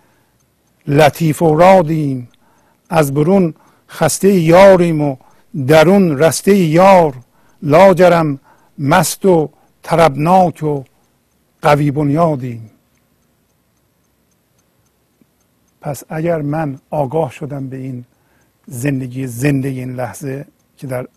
[0.88, 2.30] لطیف و رادیم
[2.89, 3.54] از برون
[3.89, 5.16] خسته یاریم و
[5.68, 7.14] درون رسته یار.
[7.64, 8.39] لاجرم
[8.80, 9.49] مست و
[9.84, 10.84] طربناک و
[11.62, 12.72] قوی بنیادیم.
[15.82, 18.06] پس اگر من آگاه شدم به این
[18.72, 20.45] زندگی زنده این لحظه
[20.78, 21.07] که در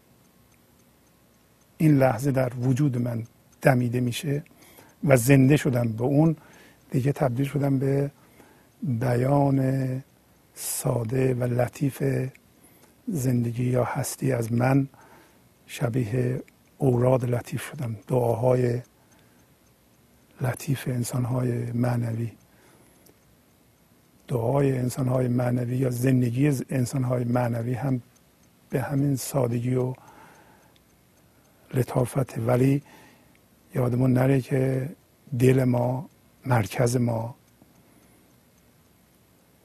[1.78, 3.24] این لحظه در وجود من
[3.62, 4.42] دمیده میشه
[5.04, 6.36] و زنده شدم به اون
[6.90, 8.10] دیگه تبدیل شدم به
[8.82, 10.02] بیان
[10.54, 12.02] ساده و لطیف
[13.08, 14.88] زندگی یا هستی از من.
[15.66, 16.42] شبیه
[16.78, 17.96] اوراد لطیف شدم.
[18.06, 18.80] دعاهای
[20.40, 22.32] لطیف انسانهای معنوی.
[24.28, 28.02] دعای انسانهای معنوی یا زندگی انسانهای معنوی هم
[28.70, 29.94] به همین سادگی و
[31.74, 32.38] لطافت.
[32.38, 32.82] ولی
[33.74, 34.90] یادمون نره که
[35.38, 36.08] دل ما
[36.46, 37.34] مرکز ما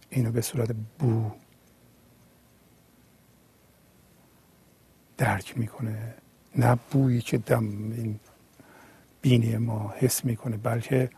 [0.09, 1.31] اینو به صورت بو
[5.17, 6.13] درک می‌کنه.
[6.55, 8.19] نه بویی که دم این
[9.21, 11.09] بینی ما حس می‌کنه بلکه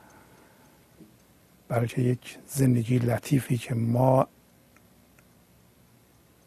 [1.71, 4.27] بلکه یک زندگی لطیفی که ما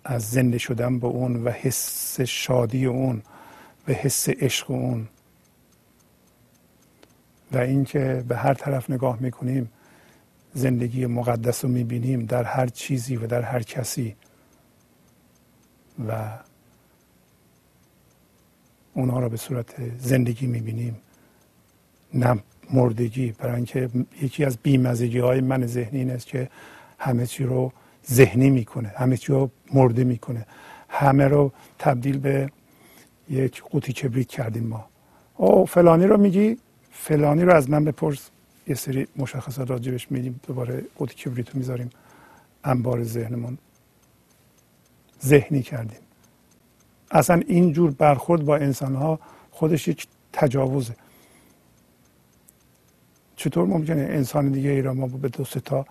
[0.05, 3.23] از زنده شدن به اون و حس شادی اون
[3.89, 5.09] و حس عشق اون
[7.53, 9.71] و اینکه به هر طرف نگاه می‌کنیم
[10.55, 14.17] زندگی مقدس رو می‌بینیم در هر چیزی و در هر کسی
[16.09, 16.39] و
[18.95, 20.97] اونها را به صورت زندگی می‌بینیم.
[22.15, 22.43] نه
[22.73, 23.91] مردگی برای اینکه
[24.23, 26.49] یکی از بیمزگی های من ذهنی این است که
[26.99, 27.73] همه چی رو
[28.11, 30.47] ذهنی می‌کنه همه چی رو مرده می‌کنه.
[30.89, 32.51] همه رو تبدیل به
[33.31, 34.85] یک قوطی کبریت کردیم ما.
[35.37, 36.59] او فلانی رو میگی؟
[36.93, 38.31] فلانی رو از من بپرس.
[38.67, 40.41] یه سری مشخصات راجبش میدیم.
[40.47, 41.91] دوباره قوطی کبریت رو می‌ذاریم
[42.65, 43.59] انبار ذهنمون.
[45.23, 46.01] ذهنی کردیم.
[47.11, 50.97] اصلا این جور برخورد با انسان ها خودش یک تجاوزه.
[53.37, 55.87] چطور ممکنه انسان دیگه ای را ما به دو تا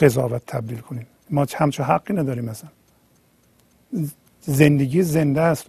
[0.00, 2.70] قضاوت تبدیل کنیم؟ ما همچه حقی نداریم مثلا.
[4.40, 5.66] زندگی زنده است.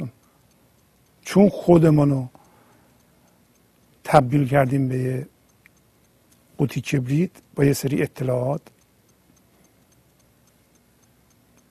[1.21, 2.27] چون خودمونو
[4.03, 5.27] تبدیل کردیم به
[6.57, 8.61] قوطی کبریت با یه سری اطلاعات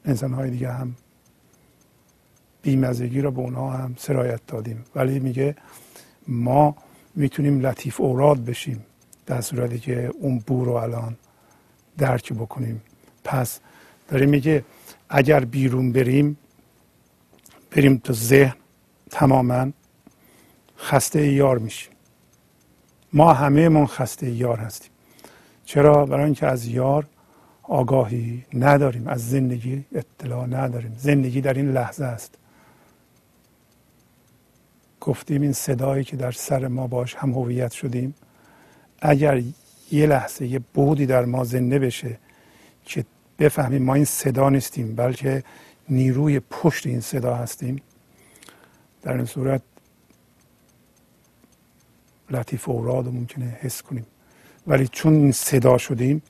[0.05, 0.95] انسان های دیگه هم
[2.63, 4.85] بیمزگی را به اونها هم سرایت دادیم.
[4.95, 5.57] ولی میگه
[6.29, 6.77] ما
[7.15, 8.85] می‌تونیم لطیف اوراد بشیم.
[9.29, 11.17] در صورتی که اون بو رو الان
[11.99, 12.83] درک بکنیم.
[13.25, 13.61] پس
[14.09, 14.65] داره میگه
[15.09, 16.37] اگر بیرون بریم
[17.71, 18.55] بریم تو ذهن
[19.11, 19.71] تماما
[20.79, 21.93] خسته یار میشیم.
[23.13, 24.91] ما همه من خسته یار هستیم.
[25.65, 27.07] چرا؟ برای اینکه از یار
[27.63, 30.95] آگاهی نداریم از زندگی اطلاع نداریم.
[30.99, 32.35] زندگی در این لحظه است.
[35.01, 38.15] گفتیم این صدایی که در سر ما باش هم هویت شدیم
[39.01, 39.43] اگر
[39.93, 42.19] یه لحظه یه بودی در ما زنده بشه
[42.85, 43.05] که
[43.39, 45.45] بفهمیم ما این صدا نیستیم بلکه
[45.89, 47.83] نیروی پشت این صدا هستیم
[49.03, 49.63] در این صورت
[52.31, 54.07] لطیف اوراد رو ممکنه حس کنیم.
[54.67, 56.23] ولی چون صدا شدیم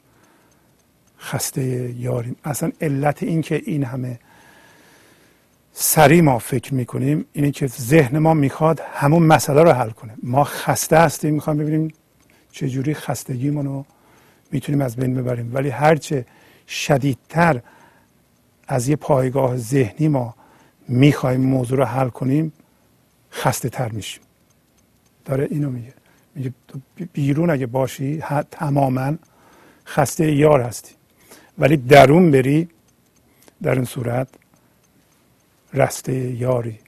[1.18, 1.62] خسته
[1.96, 2.36] یاریم.
[2.44, 4.18] اصلا علت این که این همه
[5.72, 10.14] سریع ما فکر می‌کنیم اینه که ذهن ما می‌خواد همون مسئله رو حل کنه.
[10.22, 11.92] ما خسته هستیم می‌خوام ببینیم
[12.58, 13.84] چجوری خستگیمون رو
[14.50, 15.54] می‌تونیم از بین ببریم.
[15.54, 16.26] ولی هرچه
[16.68, 17.62] شدیدتر
[18.68, 20.34] از یه پایگاه ذهنی ما
[20.88, 22.52] می‌خوایم موضوع رو حل کنیم
[23.32, 24.22] خسته تر میشیم.
[25.24, 25.94] داره اینو میگه.
[26.34, 26.52] میگه
[27.12, 29.14] بیرون اگه باشی تماما
[29.86, 30.94] خسته یار هستی.
[31.58, 32.68] ولی درون بری
[33.62, 34.28] در این صورت
[35.74, 36.78] رسته یاری.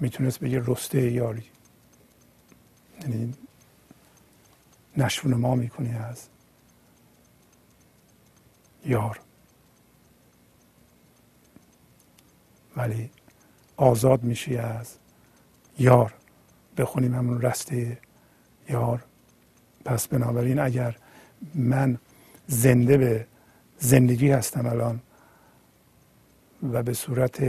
[0.00, 1.53] می‌تونست بگه رسته یاری.
[3.08, 3.34] یعنی
[4.96, 6.28] نشو ما می‌کنی از
[8.84, 9.20] یار.
[12.76, 13.10] ولی
[13.76, 14.94] آزاد میشی از
[15.78, 16.14] یار.
[16.76, 17.98] بخونیم همون رسته
[18.68, 19.04] یار.
[19.84, 20.96] پس بنابراین اگر
[21.54, 21.98] من
[22.46, 23.26] زنده به
[23.78, 25.00] زندگی هستم الان
[26.72, 27.42] و به صورت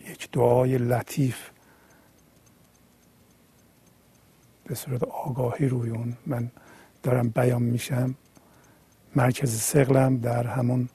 [0.00, 1.36] یک دعای لطیف
[4.64, 6.16] به صورت آگاهی روی اون.
[6.26, 6.50] من
[7.02, 8.14] دارم بیان میشم.
[9.16, 10.88] مرکز سقلم در همون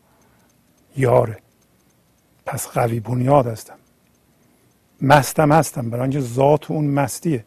[0.97, 1.37] یاره
[2.45, 3.77] پس قوی بنیاد هستم.
[5.01, 5.89] مستم هستم.
[5.89, 7.45] برای اینکه ذات اون مستیه.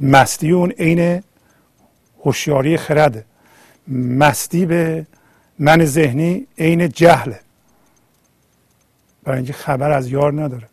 [0.00, 1.22] مستی اون عین
[2.24, 3.24] هوشیاری خرده
[3.88, 5.06] مستی به
[5.58, 7.40] من ذهنی عین جهله
[9.24, 10.68] برای اینکه خبر از یار نداره.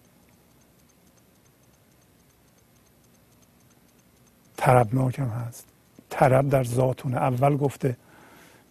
[4.63, 5.65] طربناکم هست.
[6.09, 7.17] طرب در ذاتونه.
[7.17, 7.97] اول گفته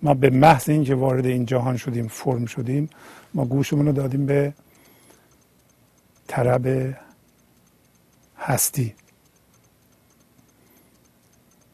[0.03, 2.90] ما به محض اینکه وارد این جهان شدیم فرم شدیم
[3.34, 4.55] ما گوشمون رو دادیم به
[6.26, 6.95] طرب
[8.38, 8.95] هستی.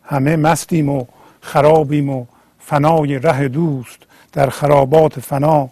[0.03, 1.05] همه مستیم و
[1.41, 2.27] خرابیم و
[2.59, 3.99] فنای ره دوست
[4.33, 5.71] در خرابات فنا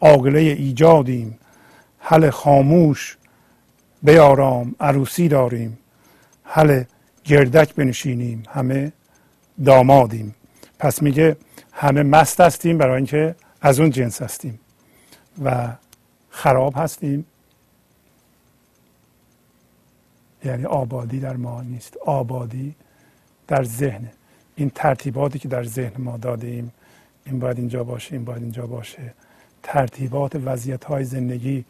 [0.00, 1.38] آگله ایجادیم.
[1.98, 3.16] حل خاموش
[4.02, 5.78] بیارام عروسی داریم.
[6.44, 6.84] حل
[7.24, 8.92] گردک بنشینیم همه
[9.64, 10.34] دامادیم.
[10.78, 11.36] پس میگه
[11.72, 14.60] همه مست هستیم برای اینکه از اون جنس هستیم
[15.44, 15.68] و
[16.30, 17.26] خراب هستیم.
[20.44, 22.74] یعنی آبادی در ما نیست آبادی
[23.48, 24.08] در ذهن.
[24.56, 26.72] این ترتیباتی که در ذهن ما دادیم
[27.26, 29.14] این باید اینجا باشه این باید اینجا باشه.
[29.62, 31.64] ترتیبات وضعیت های زندگی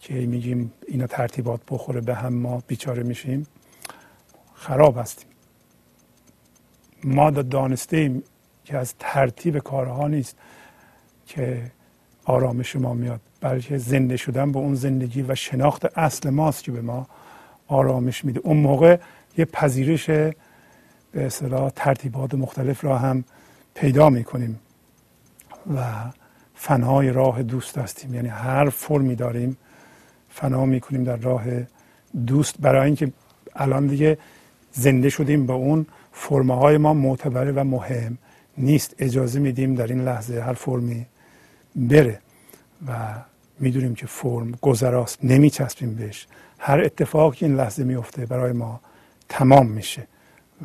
[0.00, 3.46] که میگیم اینا ترتیبات بخوره به هم ما بیچاره میشیم.
[4.56, 5.28] خراب هستیم.
[7.04, 8.22] ما دانسته ایم
[8.64, 10.36] که از ترتیب کارها نیست
[11.26, 11.72] که
[12.24, 16.80] آرامش ما میاد بلکه زنده شدن به اون زندگی و شناخت اصل ماست که به
[16.80, 17.06] ما
[17.68, 18.40] آرامش میده.
[18.44, 18.98] اون موقع
[19.38, 20.36] یه پذیرش به
[21.26, 23.24] اصطلاح ترتیبات مختلف را هم
[23.74, 24.60] پیدا می‌کنیم
[25.76, 25.94] و
[26.54, 28.14] فنای راه دوست هستیم.
[28.14, 29.56] یعنی هر فرمی داریم
[30.28, 31.44] فنا می‌کنیم در راه
[32.26, 32.60] دوست.
[32.60, 33.12] برای اینکه
[33.54, 34.18] الان دیگه
[34.76, 35.86] زنده شدیم به اون.
[36.12, 38.18] فرمه های ما معتبره و مهم
[38.58, 38.94] نیست.
[38.98, 41.06] اجازه میدیم در این لحظه هر فرمی
[41.76, 42.20] بره
[42.88, 42.92] و
[43.58, 45.18] می‌دونیم که فرم گذراست.
[45.24, 46.26] نمیچسبیم بهش.
[46.58, 48.80] هر اتفاقی این لحظه میفته برای ما
[49.28, 50.06] تمام میشه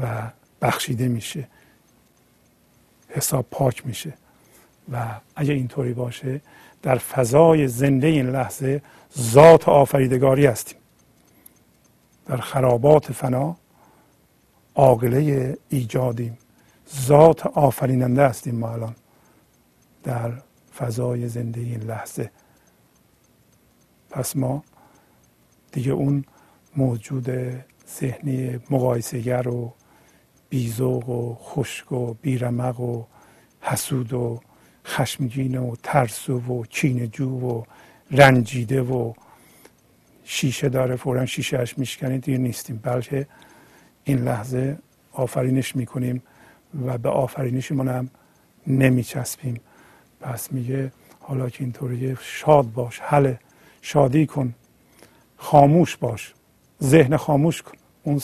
[0.02, 0.32] و
[0.62, 1.48] بخشیده میشه.
[3.10, 4.14] حساب پاک میشه.
[4.92, 5.06] و
[5.36, 6.42] اگه اینطوری باشه
[6.82, 8.82] در فضای زنده این لحظه
[9.20, 10.78] ذات آفریدگاری هستیم.
[12.26, 13.58] در خرابات فنا
[14.76, 16.38] عاقله ایجادیم.
[16.96, 18.96] ذات آفریننده هستیم ما الان
[20.04, 20.34] در
[20.78, 22.32] فضای زنده این لحظه.
[24.10, 24.64] پس ما
[25.72, 26.26] دیگه اون
[26.78, 27.30] موجود
[28.00, 29.74] ذهنی مقایسهگر و
[30.50, 33.06] بیزوق و خشک و بیرمق و
[33.62, 34.40] حسود و
[34.86, 36.64] خشمگین و ترسو و
[37.12, 37.64] جو و
[38.12, 39.14] رنجیده و
[40.24, 42.80] شیشه داره فورا شیشهش میشکنه دیگه نیستیم.
[42.84, 43.28] بلکه
[44.04, 44.78] این لحظه
[45.12, 46.24] آفرینش می‌کنیم
[46.86, 48.10] و به آفرینشمون هم
[48.68, 49.62] نمیچسبیم.
[50.22, 53.34] پس میگه حالا که اینطوری شاد باش حل
[53.82, 54.54] شادی کن
[55.38, 56.34] خاموش باش
[56.84, 57.78] ذهن خاموش کن.
[58.04, 58.22] اون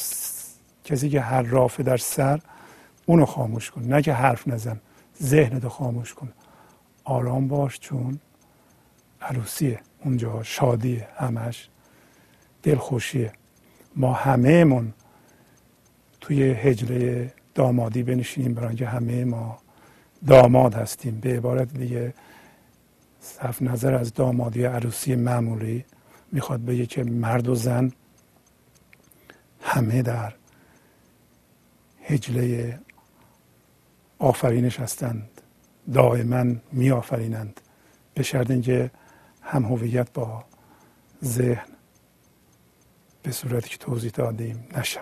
[0.84, 2.40] کسی که هر رافه در سر
[3.06, 3.82] اونو خاموش کن.
[3.84, 4.80] نه که حرف نزن
[5.22, 6.34] ذهن خاموش کن.
[7.04, 8.20] آرام باش چون
[9.22, 11.70] عروسیه اونجا شادیه همش
[12.64, 13.34] دلخوشیه.
[13.96, 14.94] ما همه من
[16.22, 19.58] توی هجله دامادی بنشینیم برای اینکه همه ما
[20.28, 21.20] داماد هستیم.
[21.20, 22.14] به عبارت دیگه
[23.20, 25.86] صرف نظر از دامادی عروسی معمولی
[26.32, 27.92] می‌خواد بگه که مرد و زن
[29.62, 30.34] همه در
[32.04, 32.80] هجله
[34.20, 35.30] آفرینش هستند.
[35.94, 37.62] دائما می آفرینند
[38.14, 38.92] به شرط اینکه
[39.42, 40.44] هم هویت با
[41.24, 41.68] ذهن
[43.24, 45.02] به صورتی که توضیح دادیم نشن.